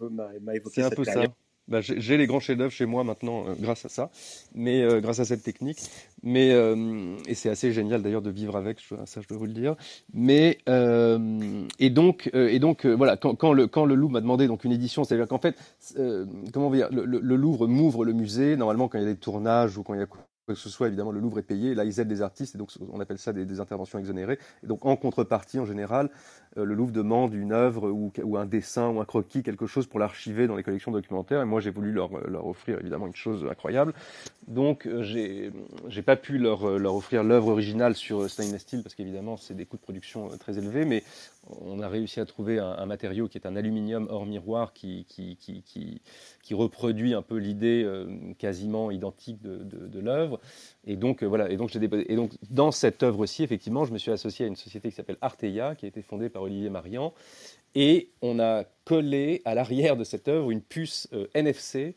[0.42, 1.24] m'a évoqué C'est un cette peu ça.
[1.68, 4.12] Bah, j'ai les grands chefs-d'œuvre chez moi maintenant euh, grâce à ça,
[4.54, 5.80] mais euh, grâce à cette technique.
[6.22, 9.54] Mais euh, et c'est assez génial d'ailleurs de vivre avec, ça je dois vous le
[9.54, 9.76] dire.
[10.14, 14.22] Mais euh, et donc euh, et donc voilà quand, quand le quand le Louvre m'a
[14.22, 15.56] demandé donc une édition, c'est-à-dire qu'en fait
[16.54, 19.14] comment on va dire le, le- Louvre m'ouvre le musée normalement quand il y a
[19.14, 21.44] des tournages ou quand il y a quoi que ce soit, évidemment, le Louvre est
[21.44, 21.74] payé.
[21.74, 24.38] Là, ils aident des artistes, et donc on appelle ça des, interventions exonérées.
[24.64, 26.10] Et donc, en contrepartie, en général,
[26.56, 30.48] le Louvre demande une œuvre ou, un dessin ou un croquis, quelque chose pour l'archiver
[30.48, 31.42] dans les collections documentaires.
[31.42, 33.94] Et moi, j'ai voulu leur, leur offrir évidemment une chose incroyable.
[34.48, 38.96] Donc, euh, j'ai pas pu leur, euh, offrir l'œuvre originale sur euh, stainless steel parce
[38.96, 40.86] qu'évidemment, c'est des coûts de production euh, très élevés.
[40.86, 41.04] Mais
[41.62, 45.06] on a réussi à trouver un, matériau qui est un aluminium hors miroir qui,
[46.52, 48.06] reproduit un peu l'idée euh,
[48.38, 50.40] quasiment identique de, l'œuvre.
[50.86, 51.50] Et donc, euh, voilà.
[51.50, 54.90] Et donc, et donc, dans cette œuvre-ci, effectivement, je me suis associé à une société
[54.90, 57.14] qui s'appelle Arteia, qui a été fondée par Olivier Marian.
[57.76, 61.96] Et on a collé à l'arrière de cette œuvre une puce euh, NFC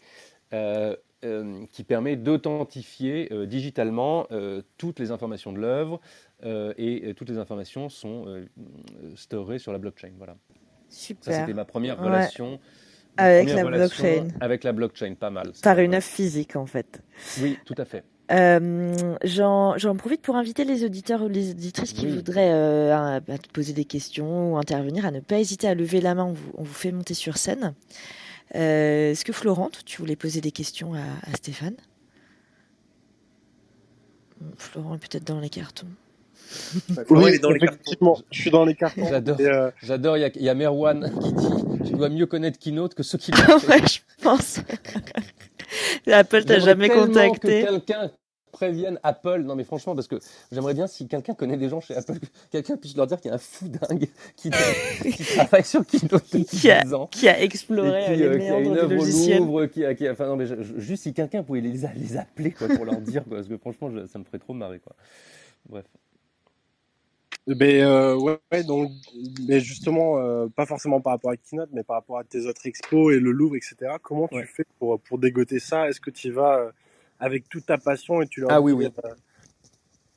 [0.52, 4.26] euh, euh, qui permet d'authentifier digitalement
[4.76, 6.00] toutes les informations de l'œuvre
[6.44, 8.46] et toutes les informations sont
[9.16, 10.12] storées sur la blockchain.
[10.16, 10.36] Voilà.
[10.88, 11.34] Ça, Super.
[11.34, 12.60] c'était ma première relation.
[13.16, 14.28] Avec la blockchain.
[14.40, 15.50] Avec la blockchain, pas mal.
[15.52, 15.60] ça.
[15.62, 17.02] Par une œuvre physique, en fait.
[17.42, 18.04] Oui, tout à fait.
[18.30, 22.16] Euh, J'en profite pour inviter les auditeurs ou les auditrices qui Oui.
[22.16, 25.74] voudraient euh, à- à te poser des questions ou intervenir à ne pas hésiter à
[25.74, 26.24] lever la main.
[26.26, 27.74] On vous, on vous fait monter sur scène.
[28.54, 31.76] Euh, Est-ce que Florent, tu voulais poser des questions à, à Stéphane?
[34.56, 35.86] Florent est peut-être dans les cartons.
[36.50, 38.16] Florent, Oui, il est dans les cartons.
[38.30, 39.06] je suis dans les cartons.
[39.08, 39.36] J'adore.
[39.40, 42.58] Euh, J'adore, il y a- il y, a Merwan qui dit Tu dois mieux connaître
[42.58, 44.60] Keynote que ceux qui l'ont ouais, je pense.
[46.12, 47.62] Apple t'a jamais contacté.
[47.62, 48.10] Que quelqu'un
[48.52, 49.42] prévienne Apple.
[49.42, 50.16] Non, mais franchement, parce que
[50.50, 53.28] j'aimerais bien si quelqu'un connaît des gens chez Apple, que quelqu'un puisse leur dire qu'il
[53.28, 54.50] y a un fou dingue qui,
[55.12, 57.06] qui travaille sur Keynote depuis Qui a, 10 ans.
[57.08, 59.38] qui a exploré qui, les euh, qui a une œuvre au.
[59.38, 62.16] Louvre, qui a, qui a- enfin non mais je- juste si quelqu'un pouvait les, les
[62.16, 64.78] appeler quoi pour leur dire quoi, parce que franchement je- ça me ferait trop marrer
[64.80, 64.96] quoi.
[65.68, 65.84] Bref.
[67.54, 68.92] Ben, euh, ouais, donc,
[69.48, 72.66] mais justement, euh, pas forcément par rapport à Keynote, mais par rapport à tes autres
[72.66, 73.76] expos et le Louvre, etc.
[74.02, 75.88] Comment tu fais pour, pour dégoter ça?
[75.88, 76.70] Est-ce que tu y vas euh,
[77.18, 78.88] avec toute ta passion et tu leur Ah oui, oui.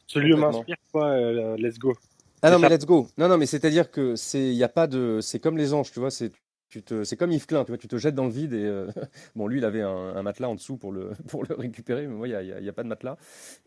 [0.07, 1.17] ce lieu m'inspire, quoi,
[1.55, 1.93] let's go?
[2.41, 3.07] Ah non, mais let's go.
[3.17, 5.91] Non, non, mais c'est-à-dire que c'est, il y a pas de, c'est comme les anges,
[5.91, 6.34] tu vois, c'est,
[7.03, 8.88] c'est comme Yves Klein, tu vois, tu te jettes dans le vide et euh,
[9.36, 12.28] bon, lui, il avait un, matelas en dessous pour le, pour le récupérer, mais moi,
[12.28, 13.17] il y a, pas de matelas.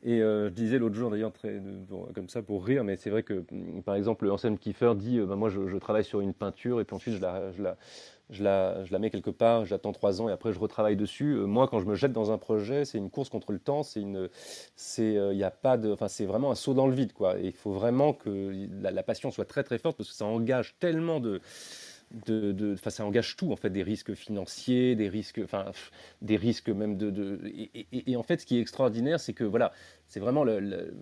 [0.02, 1.32] Et euh, je disais l'autre jour d'ailleurs,
[2.14, 5.26] comme ça pour rire, mais c'est vrai que, mm, par exemple, Anselme Kiefer dit, euh,
[5.26, 7.76] bah, moi, je, travaille sur une peinture et puis ensuite je la, je la,
[8.30, 11.34] je la, je la mets quelque part, j'attends trois ans et après je retravaille dessus.
[11.34, 13.82] Euh, moi, quand je me jette dans un projet, c'est une course contre le temps,
[13.82, 14.28] c'est une,
[14.76, 17.12] c'est, euh, il y a pas de, enfin, c'est vraiment un saut dans le vide,
[17.12, 17.36] quoi.
[17.42, 18.52] Il faut vraiment que
[18.82, 21.40] la passion soit très très forte parce que ça engage tellement de,
[22.26, 25.72] de, ça engage tout en fait, des risques financiers, des risques, enfin,
[26.22, 29.72] des risques même de, et, en fait, ce qui est extraordinaire, c'est que voilà,
[30.08, 30.94] c'est vraiment le,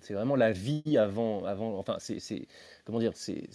[0.00, 2.46] c'est vraiment la vie avant, avant, enfin, c'est,
[2.84, 3.48] comment dire, c'est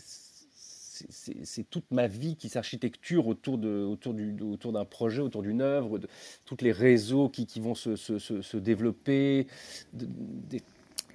[1.10, 5.62] c'est- toute ma vie qui s'architecture autour de, autour du, autour d'un projet, autour d'une
[5.62, 6.08] œuvre, de
[6.46, 9.48] tous les réseaux qui, qui vont se, se- se- développer,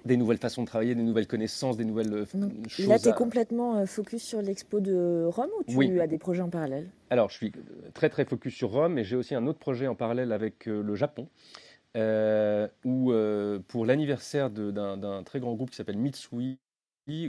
[0.04, 2.26] des nouvelles façons de travailler, des nouvelles connaissances, des nouvelles euh,
[2.68, 2.88] choses.
[2.88, 5.98] Là, tu es à- complètement euh, focus sur l'expo de Rome ou tu Oui.
[6.00, 6.88] as des projets en parallèle?
[7.10, 7.52] Alors, je suis
[7.94, 10.82] très très focus sur Rome, mais j'ai aussi un autre projet en parallèle avec euh,
[10.82, 11.28] le Japon,
[11.96, 16.58] euh, où euh, pour l'anniversaire d'un très grand groupe qui s'appelle Mitsui,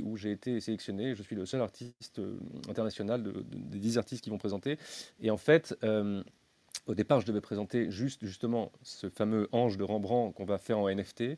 [0.04, 2.38] où j'ai été sélectionné, je suis le seul artiste euh,
[2.70, 4.78] international de- de- des 10 artistes qui vont présenter.
[5.22, 6.24] Et en fait, euh,
[6.88, 10.80] au départ, je devais présenter juste justement ce fameux ange de Rembrandt qu'on va faire
[10.80, 11.38] en NFT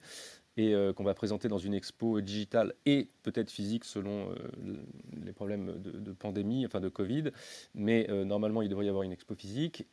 [0.58, 4.80] et euh, qu'on va présenter dans une expo digitale et peut-être physique selon euh, le-
[5.26, 7.26] les problèmes de, pandémie, enfin de Covid.
[7.76, 9.88] Mais euh, normalement, il devrait y avoir une expo physique.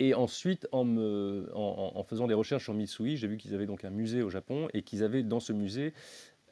[0.00, 3.90] Et ensuite, en- en faisant des recherches sur Mitsui, j'ai vu qu'ils avaient donc un
[3.90, 5.94] musée au Japon et qu'ils avaient dans ce musée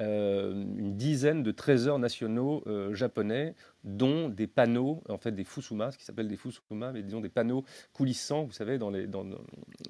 [0.00, 5.90] euh, une dizaine de trésors nationaux euh, japonais, dont des panneaux, en fait des fusuma,
[5.90, 9.24] ce qui s'appelle des fusuma, mais disons des panneaux coulissants, vous savez, dans les dans,
[9.24, 9.38] dans-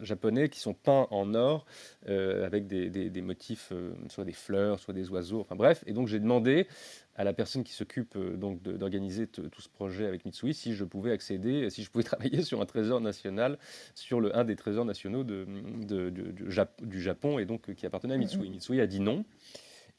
[0.01, 1.67] japonais, qui sont peints en or,
[2.09, 3.73] euh, avec des, des- des motifs,
[4.09, 5.85] soit des fleurs, soit des oiseaux, enfin bref.
[5.87, 6.67] Et donc j'ai demandé
[7.15, 11.13] à la personne qui s'occupe donc d'organiser tout ce projet avec Mitsui si je pouvais
[11.13, 13.59] accéder, si je pouvais travailler sur un trésor national,
[13.95, 15.47] sur le, un des trésors nationaux de,
[15.87, 18.49] de- de- du Jap- du Japon et donc qui appartenait à Mitsui.
[18.51, 19.25] Mitsui a dit non.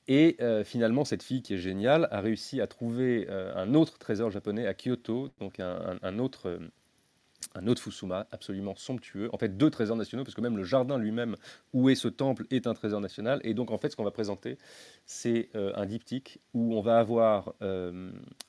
[0.07, 3.97] Et euh, finalement, cette fille qui est géniale a réussi à trouver euh, un autre
[3.97, 9.29] trésor japonais à Kyoto, donc un, un- un autre, euh, autre Fusuma absolument somptueux.
[9.33, 11.35] En fait, deux trésors nationaux, parce que même le jardin lui-même
[11.71, 13.39] où est ce temple est un trésor national.
[13.43, 14.57] Et donc, en fait, ce qu'on va présenter,
[15.05, 17.53] c'est un diptyque où on va avoir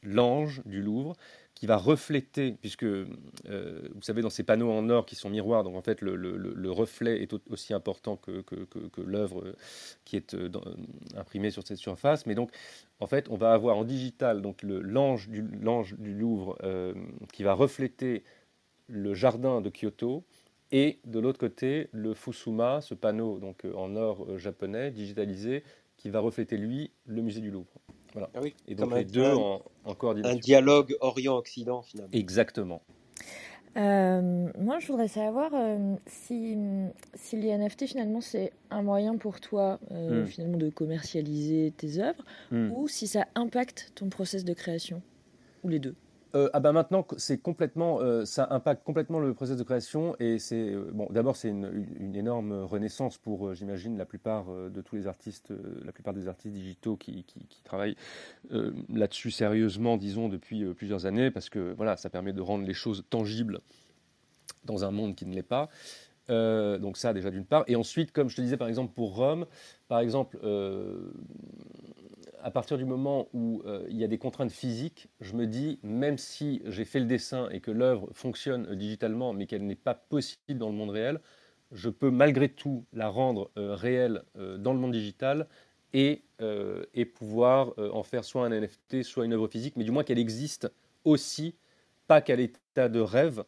[0.02, 1.14] l'ange du Louvre
[1.54, 3.06] qui va refléter, puisque euh,
[3.94, 6.36] vous savez, dans ces panneaux en or qui sont miroirs, donc en fait, le, le-
[6.36, 8.44] le- le reflet est au- aussi important que,
[9.00, 9.56] l'œuvre euh,
[10.04, 10.64] qui est euh, dans-
[11.16, 12.26] imprimée sur cette surface.
[12.26, 12.50] Mais donc,
[13.00, 15.42] en fait, on va avoir en digital donc l'ange du,
[16.12, 16.92] Louvre euh,
[17.32, 18.24] qui va refléter
[18.88, 20.24] le jardin de Kyoto
[20.72, 25.62] et de l'autre côté le Fusuma, ce panneau donc euh, en or euh, japonais digitalisé
[25.96, 27.72] qui va refléter lui le musée du Louvre.
[28.14, 28.30] Voilà.
[28.34, 30.36] Ah oui, Et donc un- les deux en, en coordination.
[30.36, 32.10] Un dialogue Orient-Occident finalement.
[32.12, 32.80] Exactement.
[33.76, 36.56] Euh, moi, je voudrais savoir euh, si,
[37.14, 40.26] si les NFT, finalement, c'est un moyen pour toi, euh, Hmm.
[40.26, 42.70] finalement, de commercialiser tes œuvres, Hmm.
[42.70, 45.02] ou si ça impacte ton process de création,
[45.64, 45.96] ou les deux.
[46.34, 50.40] Euh, ah bah maintenant, c'est complètement, euh, ça impacte complètement le processus de création et
[50.40, 51.06] c'est euh, bon.
[51.10, 55.52] D'abord, c'est une, énorme renaissance pour, j'imagine, la plupart de tous les artistes,
[55.84, 57.96] la plupart des artistes digitaux qui, qui- travaillent
[58.88, 63.04] là-dessus sérieusement, disons, depuis plusieurs années, parce que voilà, ça permet de rendre les choses
[63.10, 63.60] tangibles
[64.64, 65.68] dans un monde qui ne l'est pas.
[66.28, 67.64] Donc ça déjà d'une part.
[67.66, 69.46] Et ensuite, comme je te disais par exemple pour Rome,
[69.88, 70.38] par exemple,
[72.44, 75.80] à partir du moment où euh, il y a des contraintes physiques, je me dis,
[75.82, 79.74] même si j'ai fait le dessin et que l'œuvre fonctionne euh, digitalement, mais qu'elle n'est
[79.74, 81.20] pas possible dans le monde réel,
[81.72, 84.24] je peux malgré tout la rendre euh, réelle
[84.58, 85.48] dans le monde digital
[85.94, 86.24] et,
[86.92, 90.18] et pouvoir en faire soit un NFT, soit une œuvre physique, mais du moins qu'elle
[90.18, 90.68] existe
[91.04, 91.54] aussi,
[92.08, 93.44] pas qu'à l'état de rêve,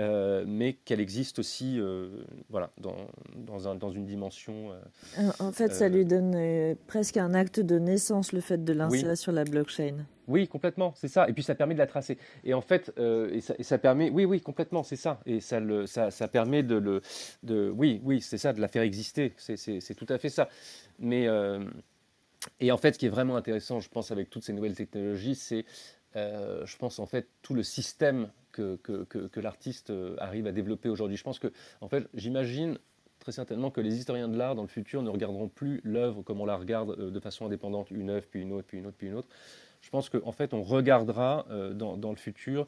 [0.00, 2.08] euh, mais qu'elle existe aussi euh,
[2.50, 2.94] voilà, dans,
[3.36, 4.72] dans, un- dans une dimension.
[4.72, 9.16] euh, En fait, ça lui donne presque un acte de naissance, le fait de l'insérer
[9.16, 10.06] sur la blockchain.
[10.28, 11.28] Oui, complètement, c'est ça.
[11.28, 12.18] Et puis ça permet de la tracer.
[12.44, 15.20] Et en fait, et, ça, et ça permet, oui, oui, complètement, c'est ça.
[15.26, 17.00] Et ça, le, ça, ça permet de le,
[17.42, 19.32] de, oui, oui, c'est ça, de la faire exister.
[19.36, 20.48] C'est, tout à fait ça.
[20.98, 21.26] Mais
[22.60, 25.34] et en fait, ce qui est vraiment intéressant, je pense, avec toutes ces nouvelles technologies,
[25.34, 25.64] c'est,
[26.16, 31.16] euh, je pense, en fait, tout le système que, l'artiste euh, arrive à développer aujourd'hui.
[31.16, 32.78] Je pense que, en fait, j'imagine
[33.20, 36.40] très certainement que les historiens de l'art dans le futur ne regarderont plus l'œuvre comme
[36.40, 38.96] on la regarde euh, de façon indépendante, une œuvre, puis une autre, puis une autre,
[38.96, 39.28] puis une autre.
[39.80, 42.66] Je pense qu'en en fait, on regardera dans, le futur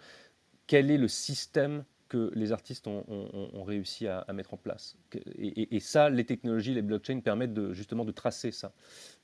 [0.69, 4.59] quel est le système que les artistes ont, ont, ont réussi à, à, mettre en
[4.59, 4.97] place.
[5.39, 8.73] Et, et, et, ça, les technologies, les blockchains permettent de, justement de tracer ça.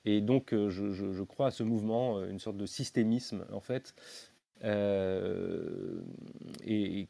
[0.07, 3.95] Et donc, je, je, je, crois à ce mouvement, une sorte de systémisme, en fait,
[4.65, 6.01] euh,
[6.65, 7.09] et,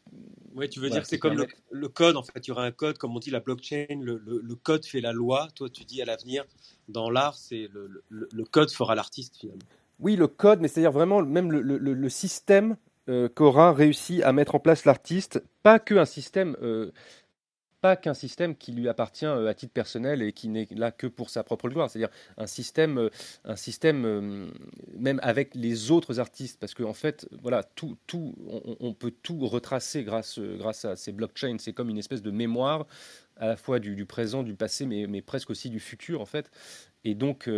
[0.54, 2.50] ouais, tu veux voilà, dire que c'est comme le, le, code, en fait, il y
[2.50, 5.48] aura un code, comme on dit la blockchain, le, le, le code fait la loi.
[5.54, 6.44] Toi, tu dis à l'avenir,
[6.88, 9.62] dans l'art, c'est le, code fera l'artiste finalement.
[10.00, 12.76] Oui, le code, mais c'est-à-dire vraiment même le, système
[13.08, 16.90] euh, qu'aura réussi à mettre en place l'artiste, pas que système euh,
[17.80, 21.06] pas qu'un système qui lui appartient euh, à titre personnel et qui n'est là que
[21.06, 23.10] pour sa propre gloire, c'est-à-dire un système, euh,
[23.44, 24.50] un système
[24.98, 28.34] même avec les autres artistes, parce qu'en en fait, voilà, tout, tout,
[28.80, 31.56] on, peut tout retracer grâce, grâce à ces blockchains.
[31.58, 32.86] C'est comme une espèce de mémoire
[33.36, 36.26] à la fois du, du présent, du passé, mais, mais, presque aussi du futur, en
[36.26, 36.50] fait.
[37.04, 37.48] Et donc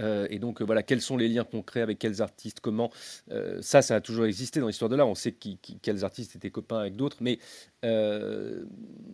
[0.00, 2.90] euh, et donc, euh, voilà, quels sont les liens concrets avec quels artistes, comment
[3.30, 5.08] euh, Ça, ça a toujours existé dans l'histoire de l'art.
[5.08, 7.38] On sait qui, qui, quels artistes étaient copains avec d'autres, mais,
[7.84, 8.64] euh,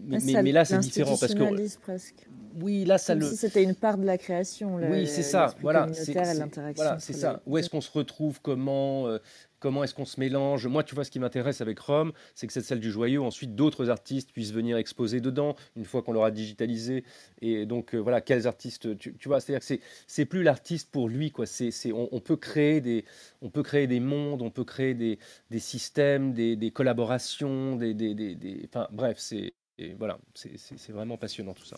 [0.06, 2.26] mais, là, c'est différent parce que presque.
[2.60, 3.28] Oui, là, ça Comme le.
[3.28, 4.76] Si c'était une part de la création.
[4.76, 5.54] Le, oui, c'est ça.
[5.60, 6.12] Voilà, c'est
[6.74, 7.40] voilà, c'est ça.
[7.46, 9.06] Où est-ce qu'on se retrouve Comment
[9.62, 12.52] Comment est-ce qu'on se mélange Moi, tu vois, ce qui m'intéresse avec Rome, c'est que
[12.52, 16.32] cette salle du joyau, ensuite, d'autres artistes puissent venir exposer dedans, une fois qu'on l'aura
[16.32, 17.04] digitalisé.
[17.42, 21.08] Et donc, euh, voilà, quels artistes, tu, tu vois, c'est-à-dire que c'est plus l'artiste pour
[21.08, 21.46] lui, quoi.
[21.46, 23.04] C'est, on, on, peut créer des,
[23.40, 25.20] on peut créer des mondes, on peut créer des,
[25.52, 29.52] des systèmes, des, des collaborations, des, des, des, des, enfin, bref, c'est,
[29.96, 31.76] voilà, c'est vraiment passionnant tout ça.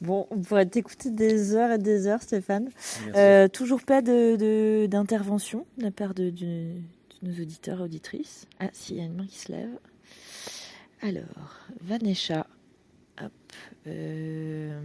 [0.00, 2.70] Bon, on pourrait t'écouter des heures et des heures, Stéphane.
[3.14, 6.72] Euh, toujours pas d'intervention de, de, de la part de, de,
[7.22, 8.46] nos auditeurs et auditrices.
[8.58, 9.78] Ah, si, il y a une main qui se lève.
[11.02, 12.46] Alors, Vanessa.
[13.22, 13.32] Hop.
[13.86, 14.80] Euh,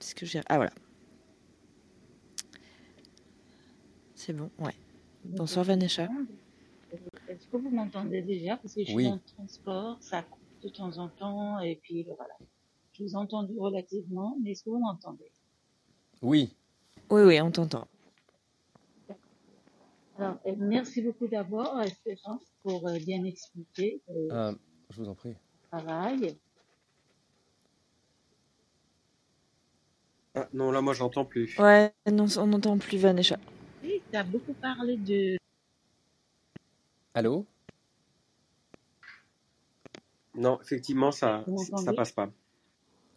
[0.00, 0.40] Est-ce que j'ai.
[0.48, 0.72] Ah, voilà.
[4.14, 4.74] C'est bon, ouais.
[5.24, 6.08] Bonsoir, Vanessa.
[7.28, 8.56] Est-ce que vous m'entendez déjà?
[8.56, 9.06] Parce que je suis oui.
[9.08, 12.34] en transport, ça coupe de temps en temps, et puis voilà.
[12.92, 15.30] Je vous entends relativement, mais est-ce que vous m'entendez?
[16.22, 16.54] Oui.
[17.08, 17.86] Oui, oui, on t'entend.
[20.20, 24.02] Alors, merci beaucoup d'abord, Stéphane, pour euh, bien expliquer.
[24.10, 24.52] Euh, ah,
[24.90, 25.34] je vous en prie.
[25.70, 26.36] Travail.
[30.34, 31.58] Ah, non, là, moi, j'entends plus.
[31.58, 33.38] Ouais, non, on n'entend plus Vanessa.
[33.82, 35.38] Oui, tu as beaucoup parlé de.
[37.14, 37.46] Allô?
[40.34, 41.46] Non, effectivement, ça,
[41.82, 42.30] ça passe pas.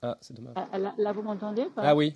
[0.02, 0.54] Ah, c'est dommage.
[0.56, 2.16] Ah, là, là, vous m'entendez Ah oui.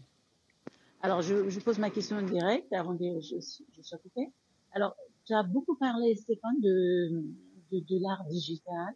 [1.02, 3.36] Alors, je, je, pose ma question en direct avant que je,
[3.76, 4.32] je sois coupée.
[4.74, 4.96] Alors,
[5.26, 7.24] tu as beaucoup parlé, Stéphane, de,
[7.72, 8.94] de, de l'art digital,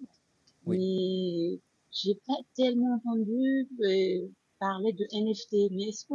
[0.65, 0.77] oui.
[0.77, 1.59] mais
[1.91, 4.27] j'ai pas tellement entendu euh,
[4.59, 5.71] parler de NFT.
[5.71, 6.13] Mais est-ce que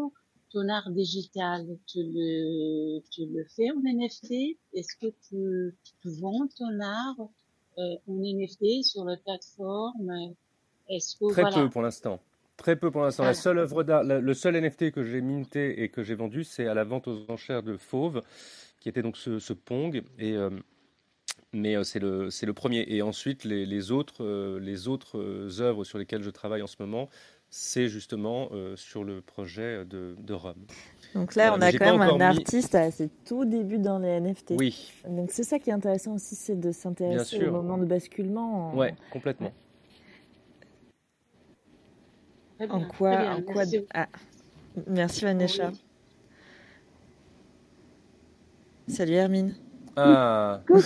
[0.52, 6.48] ton art digital, tu le, tu le fais en NFT Est-ce que tu, tu vends
[6.56, 7.28] ton art
[7.78, 10.34] euh, en NFT sur la plateforme?
[10.88, 11.56] Est-ce que Très voilà.
[11.64, 12.20] peu pour l'instant.
[12.56, 13.24] Très peu pour l'instant.
[13.24, 13.28] Ah.
[13.28, 16.66] La seule œuvre d'art, le seul NFT que j'ai minté et que j'ai vendu, c'est
[16.66, 18.22] à la vente aux enchères de Fauve,
[18.86, 20.00] qui était donc ce, ce Pong.
[20.16, 20.48] Et, euh,
[21.52, 22.84] mais euh, c'est le, le premier.
[22.86, 26.76] Et ensuite, les, les autres, euh, les autres œuvres sur lesquelles je travaille en ce
[26.78, 27.08] moment,
[27.50, 30.64] c'est justement euh, sur le projet de, de Rome.
[31.16, 32.22] Donc là, on a quand même un mis...
[32.22, 34.54] artiste à ses tout débuts dans les NFT.
[34.56, 34.92] Oui.
[35.08, 38.70] Donc c'est ça qui est intéressant aussi, c'est de s'intéresser au moment de basculement.
[38.70, 38.76] En...
[38.76, 39.52] Ouais, complètement.
[42.60, 43.84] En quoi, en quoi merci.
[43.92, 44.06] Ah.
[44.86, 45.70] merci Vanessa.
[45.72, 45.80] Oui.
[48.88, 49.54] Salut Hermine.
[49.96, 50.60] Ah.
[50.66, 50.80] coucou.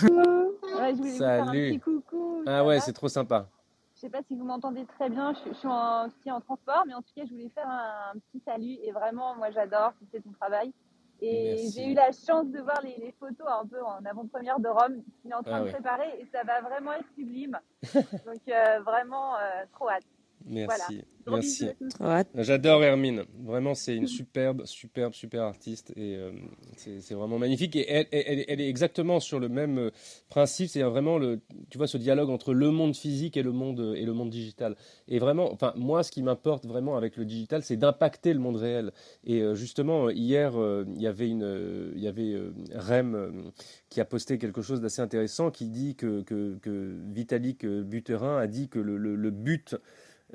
[0.76, 1.18] Ouais, je voulais Salut.
[1.18, 2.42] Vous faire un petit coucou.
[2.46, 3.48] Ah ouais, c'est trop sympa.
[3.94, 6.84] Je sais pas si vous m'entendez très bien, je, je suis en, aussi en transport,
[6.86, 8.78] mais en tout cas, je voulais faire un, un petit salut.
[8.82, 10.72] Et vraiment, moi, j'adore, c'est ton travail.
[11.20, 14.68] Et j'ai eu la chance de voir les, les, photos un peu en avant-première de
[14.68, 15.72] Rome, qu'il est en train ah de ouais.
[15.72, 17.58] préparer, et ça va vraiment être sublime.
[17.92, 20.04] Donc, euh, vraiment, euh, trop hâte.
[20.46, 21.02] Merci.
[21.26, 22.24] Voilà.
[22.24, 22.26] Merci.
[22.34, 23.24] J'adore Hermine.
[23.44, 26.32] Vraiment, c'est une superbe, superbe, super artiste et euh,
[26.76, 27.76] c'est vraiment magnifique.
[27.76, 29.90] Et elle, elle, elle, est exactement sur le même euh,
[30.28, 30.68] principe.
[30.70, 34.04] C'est vraiment le, tu vois, ce dialogue entre le monde physique et le monde et
[34.04, 34.76] le monde digital.
[35.08, 38.56] Et vraiment, enfin, moi, ce qui m'importe vraiment avec le digital, c'est d'impacter le monde
[38.56, 38.92] réel.
[39.24, 43.52] Et euh, justement, hier, euh, il y avait une, il y avait euh, Rem
[43.88, 48.46] qui a posté quelque chose d'assez intéressant, qui dit que, que, que Vitalik Buterin a
[48.46, 49.76] dit que le, le, le but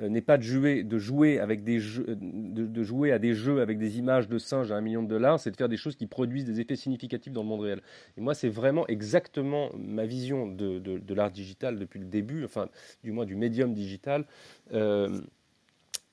[0.00, 3.60] n'est pas de jouer, de jouer avec des jeux, de, de, jouer à des jeux
[3.60, 5.96] avec des images de singes à un million de dollars, c'est de faire des choses
[5.96, 7.80] qui produisent des effets significatifs dans le monde réel.
[8.16, 12.44] Et moi, c'est vraiment exactement ma vision de, de, de l'art digital depuis le début,
[12.44, 12.68] enfin,
[13.04, 14.24] du moins du médium digital.
[14.74, 15.20] Euh,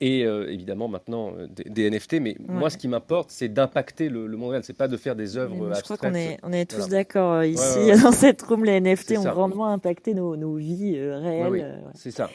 [0.00, 2.14] et euh, évidemment maintenant euh, des, des NFT.
[2.20, 4.64] Mais moi, ce qui m'importe, c'est d'impacter le, le monde réel.
[4.64, 6.90] C'est pas de faire des œuvres je crois qu'on est, on est tous Voilà.
[6.90, 8.00] d'accord euh, ici Ouais, ouais, ouais.
[8.02, 8.64] dans cette room.
[8.64, 9.30] Les NFT ont ça.
[9.30, 11.60] grandement impacté nos, nos vies euh, réelles.
[11.62, 12.28] euh, c'est ça.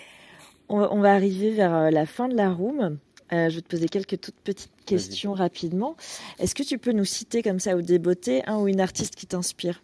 [0.69, 2.97] On, va- arriver vers euh, la fin de la room.
[3.31, 5.95] Euh, je vais te poser quelques toutes petites questions rapidement.
[6.39, 9.27] Est-ce que tu peux nous citer comme ça au débeauté un ou une artiste qui
[9.27, 9.81] t'inspire?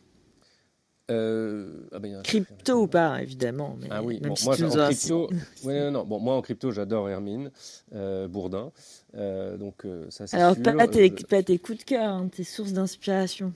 [1.11, 3.77] Euh, ah ben, Crypto ou pas, évidemment.
[3.79, 5.29] Mais Ah oui, même bon, si moi tu en nous crypto,
[5.63, 7.51] ouais, non, non, bon, moi en crypto, j'adore Hermine
[7.93, 8.71] euh, Bourdin,
[9.15, 10.63] Euh, donc ça c'est Alors, sûr.
[10.75, 13.53] pas tes, pas tes coups de cœur, hein, tes sources d'inspiration.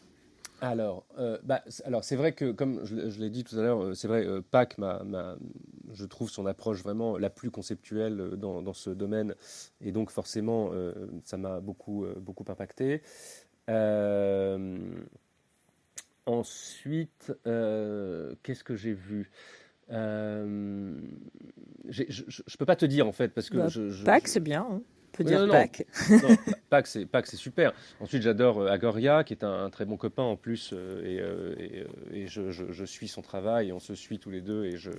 [0.62, 3.58] Alors, euh, bah, c'est- alors c'est vrai que, comme je, l'ai- je l'ai dit tout
[3.58, 5.38] à l'heure, euh, c'est vrai, euh, Pac, m'a- m'a-
[5.94, 9.36] je trouve son approche vraiment la plus conceptuelle dans, dans ce domaine,
[9.82, 10.94] et donc forcément, euh,
[11.24, 13.02] ça m'a beaucoup, beaucoup impacté.
[16.26, 17.34] Ensuite,
[18.44, 19.32] qu'est-ce que j'ai vu?
[19.90, 20.44] Je
[22.04, 24.40] ne peux pas te dire en fait, parce que Bah, je, je- Pâques, je- c'est
[24.40, 24.68] bien.
[24.70, 24.82] hein.
[25.20, 25.52] Peut dire non.
[25.54, 25.86] Pâques.
[26.10, 26.30] Non,
[26.70, 27.74] Pâques, c'est Pâques, c'est super.
[28.00, 31.20] Ensuite, j'adore euh, Agoria, qui est un, un très bon copain en plus, euh, et,
[31.20, 34.40] euh, et, et je, je- je suis son travail, et on se suit tous les
[34.40, 34.92] deux, et, je,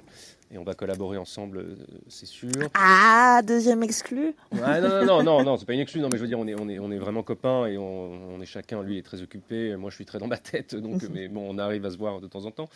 [0.50, 1.64] et on va collaborer ensemble,
[2.08, 2.50] c'est sûr.
[2.74, 6.18] Ah, deuxième exclu Ouais, non, non, non, non, non, c'est pas une excuse, non, mais
[6.18, 8.46] je veux dire, on est, on est, on est vraiment copains et on, on est
[8.46, 11.46] chacun, lui est très occupé, moi je suis très dans ma tête, donc, mais bon,
[11.48, 12.68] on arrive à se voir de temps en temps.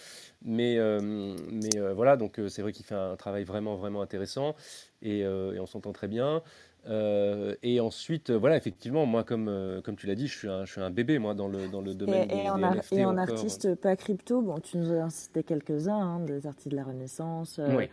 [0.47, 4.55] Mais, euh, mais euh, voilà, donc c'est vrai qu'il fait un travail vraiment, vraiment intéressant
[5.03, 6.43] et, euh, et on s'entend très bien.
[6.87, 10.49] Euh, et ensuite, euh, voilà, effectivement, moi, comme, euh, comme tu l'as dit, je suis,
[10.49, 12.59] un, je suis un bébé, moi, dans le, dans le domaine Et, des, et en,
[12.59, 16.47] des NFT et en artiste pas crypto, bon, tu nous as cité quelques-uns, hein, des
[16.47, 17.89] artistes de la Renaissance, euh, Oui.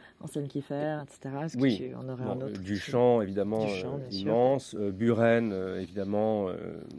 [0.50, 1.36] Kiefer, etc.
[1.54, 4.76] Que Oui, tu en aurais Bon, un autre Duchamp, évidemment, Duchamp, immense.
[4.76, 6.48] Buren, évidemment.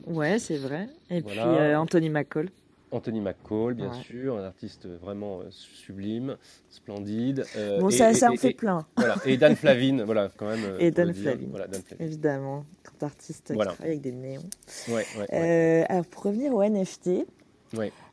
[0.07, 0.88] Ouais, c'est vrai.
[1.11, 1.80] Et puis Voilà.
[1.80, 2.49] Anthony McCall.
[2.93, 4.03] Anthony McCall, bien Ouais.
[4.03, 6.36] sûr, un artiste vraiment euh, sublime,
[6.68, 7.45] splendide.
[7.57, 8.86] euh, Bon, et- ça, et- ça en et- fait plein.
[8.97, 9.16] Voilà.
[9.24, 10.64] Et Dan Flavine, voilà, quand même.
[10.64, 11.11] euh, Et Dan.
[11.12, 11.97] Voilà, Flavine.
[11.99, 13.70] Évidemment, grand artiste Voilà.
[13.72, 14.43] qui travaille avec des néons.
[14.88, 15.26] Ouais, ouais, ouais.
[15.32, 17.26] Euh, alors, pour revenir au NFT,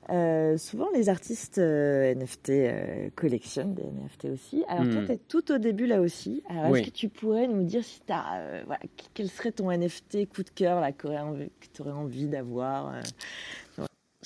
[0.09, 4.63] euh, souvent les artistes NFT collectionnent des NFT aussi.
[4.67, 5.05] Alors, toi, Hmm.
[5.05, 6.41] tu es tout au début là aussi.
[6.49, 6.79] Alors, Oui.
[6.79, 8.81] est-ce que tu pourrais nous dire si t'as, euh, voilà,
[9.13, 11.07] quel serait ton NFT coup de cœur là, que
[11.73, 12.93] tu aurais envie d'avoir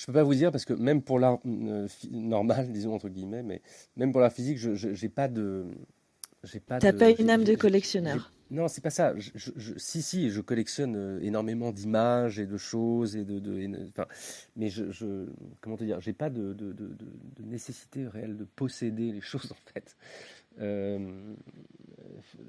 [0.04, 3.42] Je peux pas vous dire parce que même pour l'art euh, normal, disons entre guillemets,
[3.42, 3.62] mais
[3.96, 5.64] même pour l'art physique, je j'ai pas de,
[6.42, 6.78] j'ai pas.
[6.78, 8.30] T'as pas une âme de collectionneur.
[8.50, 9.14] Non, c'est pas ça.
[9.18, 13.38] Je, je- je- si, si, je collectionne euh, énormément d'images et de choses et de,
[13.38, 14.06] de- et de- enfin,
[14.56, 14.84] mais je,
[15.62, 16.54] comment te dire, j'ai pas de,
[17.42, 19.96] nécessité réelle de posséder les choses en fait.
[20.60, 21.34] Euh,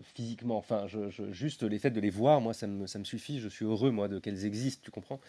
[0.03, 3.03] physiquement, enfin, je, je- juste les faits de les voir, moi, ça me, ça me
[3.03, 3.39] suffit.
[3.39, 5.19] Je suis heureux, moi, de qu'elles existent, tu comprends?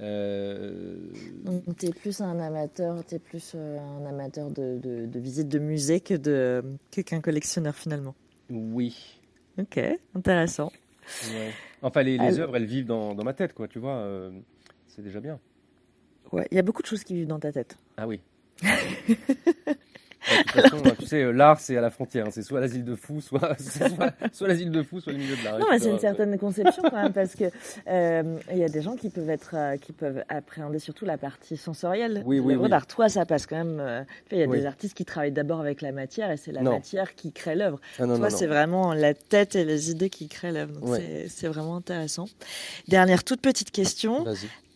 [0.00, 0.96] Euh,
[1.44, 5.48] Donc, tu es plus un amateur, t'es plus euh, un amateur de, de, de visite
[5.48, 8.14] de musée que de que qu'un collectionneur finalement.
[8.50, 9.20] Oui.
[9.58, 9.78] Ok,
[10.14, 10.70] intéressant.
[11.34, 11.52] Ouais.
[11.82, 13.96] Enfin, les, les œuvres, elles vivent dans, dans ma tête, quoi, tu vois.
[13.96, 14.30] euh,
[14.88, 15.38] c'est déjà bien.
[16.32, 17.76] Ouais, il y a beaucoup de choses qui vivent dans ta tête.
[17.96, 18.20] Ah oui.
[20.28, 22.26] Ouais, de toute façon, tu sais, euh, l'art, c'est à la frontière.
[22.26, 22.30] hein.
[22.30, 23.88] C'est soit l'asile de fous, soit, soit,
[24.32, 25.58] soit l'asile de fous, soit le milieu de l'art.
[25.58, 27.44] Non, mais c'est une certaine conception quand même parce que
[27.88, 31.16] euh, il y a des gens qui peuvent être, euh, qui peuvent appréhender surtout la
[31.16, 32.22] partie sensorielle.
[32.26, 32.70] Oui, de oui, l'œuvre oui.
[32.70, 32.86] d'art.
[32.86, 33.78] Toi, ça passe quand même.
[33.80, 36.60] euh, il y a des artistes qui travaillent d'abord avec la matière et c'est la
[36.62, 36.72] Non.
[36.72, 37.80] matière qui crée l'œuvre.
[37.98, 40.72] Ah Toi, c'est vraiment la tête et les idées qui créent l'œuvre.
[40.80, 41.26] Donc Ouais.
[41.28, 42.26] c'est- vraiment intéressant.
[42.88, 44.24] Dernière toute petite question.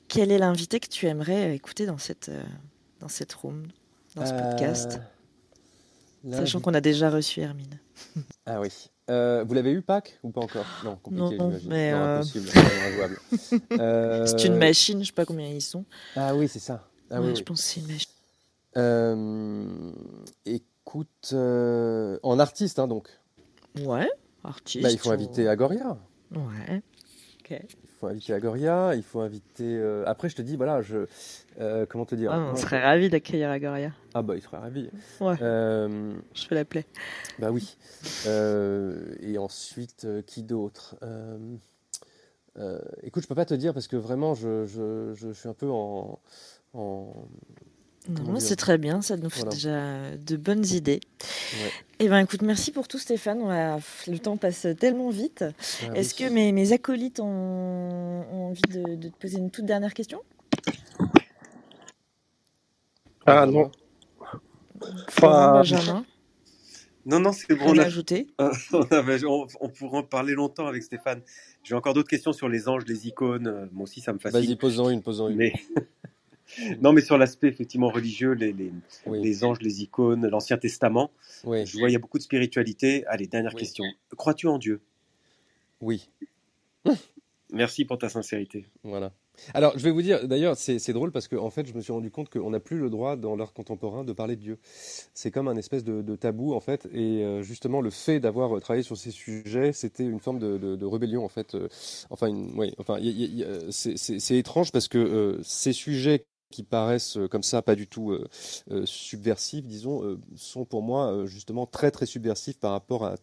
[0.08, 2.42] Quel est l'invité que tu aimerais écouter dans cette, euh,
[3.00, 3.62] dans cette room,
[4.16, 4.94] dans ce podcast?
[5.00, 5.04] Euh,
[6.32, 7.78] Sachant qu'on a déjà reçu Hermine.
[8.46, 8.68] Ah oui.
[9.10, 10.64] Euh, vous l'avez eu, Pâques Ou pas encore?
[10.84, 11.68] Non, compliqué, Non, j'imagine.
[11.70, 12.48] mais, Non, euh, impossible,
[12.88, 13.18] injouable.
[13.72, 15.84] Euh, C'est une machine, je sais pas combien ils sont.
[16.16, 16.88] Ah oui, c'est ça.
[17.10, 17.44] Ah Ouais, oui, je oui.
[17.44, 18.10] pense que c'est une machine.
[20.46, 23.08] Écoute, en artiste, hein, donc.
[23.80, 24.08] Ouais,
[24.42, 24.82] artiste.
[24.82, 25.96] Bah, il faut ou- inviter Agoria.
[26.32, 26.82] Ouais.
[27.50, 27.66] Il
[28.00, 29.76] faut inviter Agoria, il faut inviter.
[29.78, 31.06] euh, Après, je te dis, voilà, je.
[31.60, 32.32] euh, comment te dire?
[32.32, 33.92] Ah, on serait ravis d'accueillir Agoria.
[34.14, 34.90] Ah, bah, il serait ravi.
[35.20, 35.36] Ouais.
[35.42, 36.86] Euh, Je fais la plaie.
[37.38, 37.76] Bah oui.
[38.26, 40.96] Et ensuite, qui d'autre?
[43.02, 45.68] Écoute, je peux pas te dire parce que vraiment, je, je, je suis un peu
[45.70, 46.18] en.
[46.74, 47.12] en
[48.08, 49.52] Non, c'est très bien, ça nous fait Voilà.
[49.54, 51.00] déjà de bonnes idées.
[51.62, 51.70] Ouais.
[52.00, 53.40] Eh ben, écoute, merci pour tout, Stéphane.
[53.40, 55.44] On a- Le temps passe tellement vite.
[55.82, 56.28] Ah Est-ce oui.
[56.28, 60.20] que mes, mes acolytes ont, ont envie de, de te poser une toute dernière question?
[63.26, 63.70] Ah non.
[65.08, 66.04] Enfin, Benjamin,
[67.06, 67.64] Non, non, c'est bon.
[67.68, 67.88] On, a-
[68.72, 71.22] on, avait- on- on pourrait en parler longtemps avec Stéphane.
[71.62, 73.68] J'ai encore d'autres questions sur les anges, les icônes.
[73.72, 74.56] Moi aussi, ça me Vas-y, fascine.
[74.58, 75.36] posons une, posons une.
[75.36, 75.54] Mais
[76.80, 78.72] non, mais sur l'aspect effectivement religieux, les, les,
[79.06, 79.22] Oui.
[79.22, 81.10] les anges, les icônes, l'Ancien Testament.
[81.44, 81.64] Oui.
[81.66, 83.04] Je vois, il y a beaucoup de spiritualité.
[83.06, 83.60] Allez, dernière Oui.
[83.60, 83.84] question.
[84.16, 84.80] Crois-tu en Dieu?
[85.80, 86.08] Oui.
[87.52, 88.66] Merci pour ta sincérité.
[88.82, 89.12] Voilà.
[89.52, 91.92] Alors, je vais vous dire, d'ailleurs, c'est drôle parce que en fait, je me suis
[91.92, 94.58] rendu compte qu'on n'a plus le droit dans l'art contemporain de parler de Dieu.
[95.12, 98.60] C'est comme un espèce de, de, tabou en fait, et euh, justement, le fait d'avoir
[98.60, 101.54] travaillé sur ces sujets, c'était une forme de, de, de, rébellion en fait.
[101.54, 101.68] Euh,
[102.10, 102.98] enfin, une, ouais, enfin,
[103.70, 108.16] c'est étrange parce que euh, ces sujets qui paraissent comme ça pas du tout
[108.84, 113.16] subversifs, disons, sont pour moi justement très très subversifs par rapport à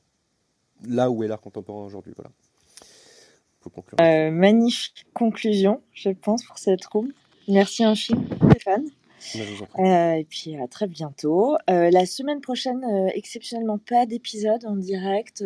[0.87, 2.13] là où est l'art contemporain aujourd'hui.
[2.15, 2.31] Voilà.
[4.01, 7.11] Euh, magnifique conclusion, je pense, pour cette room.
[7.47, 8.85] Merci infiniment, Stéphane.
[9.79, 11.55] Euh, et puis à très bientôt.
[11.69, 15.43] Euh, la semaine prochaine, exceptionnellement pas d'épisode en direct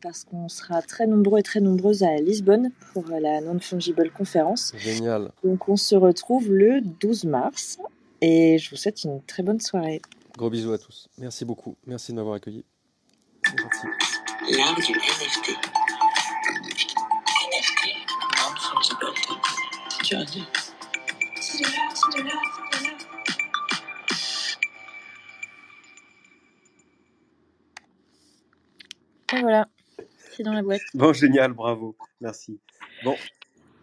[0.00, 4.72] parce qu'on sera très nombreux et très nombreuses à Lisbonne pour la Non-Fungible conférence.
[4.76, 5.30] Génial.
[5.44, 7.78] Donc on se retrouve le 12 mars
[8.20, 10.00] et je vous souhaite une très bonne soirée.
[10.36, 11.08] Gros bisous à tous.
[11.18, 11.76] Merci beaucoup.
[11.86, 12.64] Merci de m'avoir accueilli.
[14.50, 15.50] L'art du NFT.
[17.30, 17.58] C'est
[18.88, 19.04] de
[20.16, 20.54] l'art,
[21.40, 22.53] c'est de l'art, c'est de l'art.
[29.32, 29.68] Et voilà,
[30.30, 30.82] c'est dans la boîte.
[30.94, 32.60] Bon, génial, bravo, merci.
[33.04, 33.16] Bon,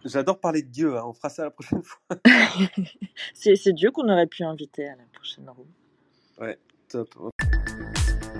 [0.04, 1.02] j'adore parler de Dieu, hein.
[1.04, 2.00] on fera ça la prochaine fois.
[3.34, 5.66] c'est Dieu qu'on aurait pu inviter à la prochaine roue.
[6.40, 7.08] Ouais, top.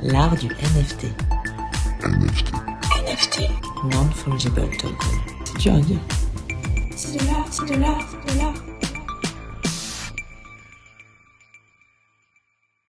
[0.02, 1.06] L'art du NFT.
[2.02, 2.52] NFT.
[3.06, 3.40] NFT.
[3.84, 4.96] Non-fungible token.
[5.44, 6.00] C'est dur à dire.
[6.96, 8.91] C'est de l'art, c'est de l'art, c'est de l'art.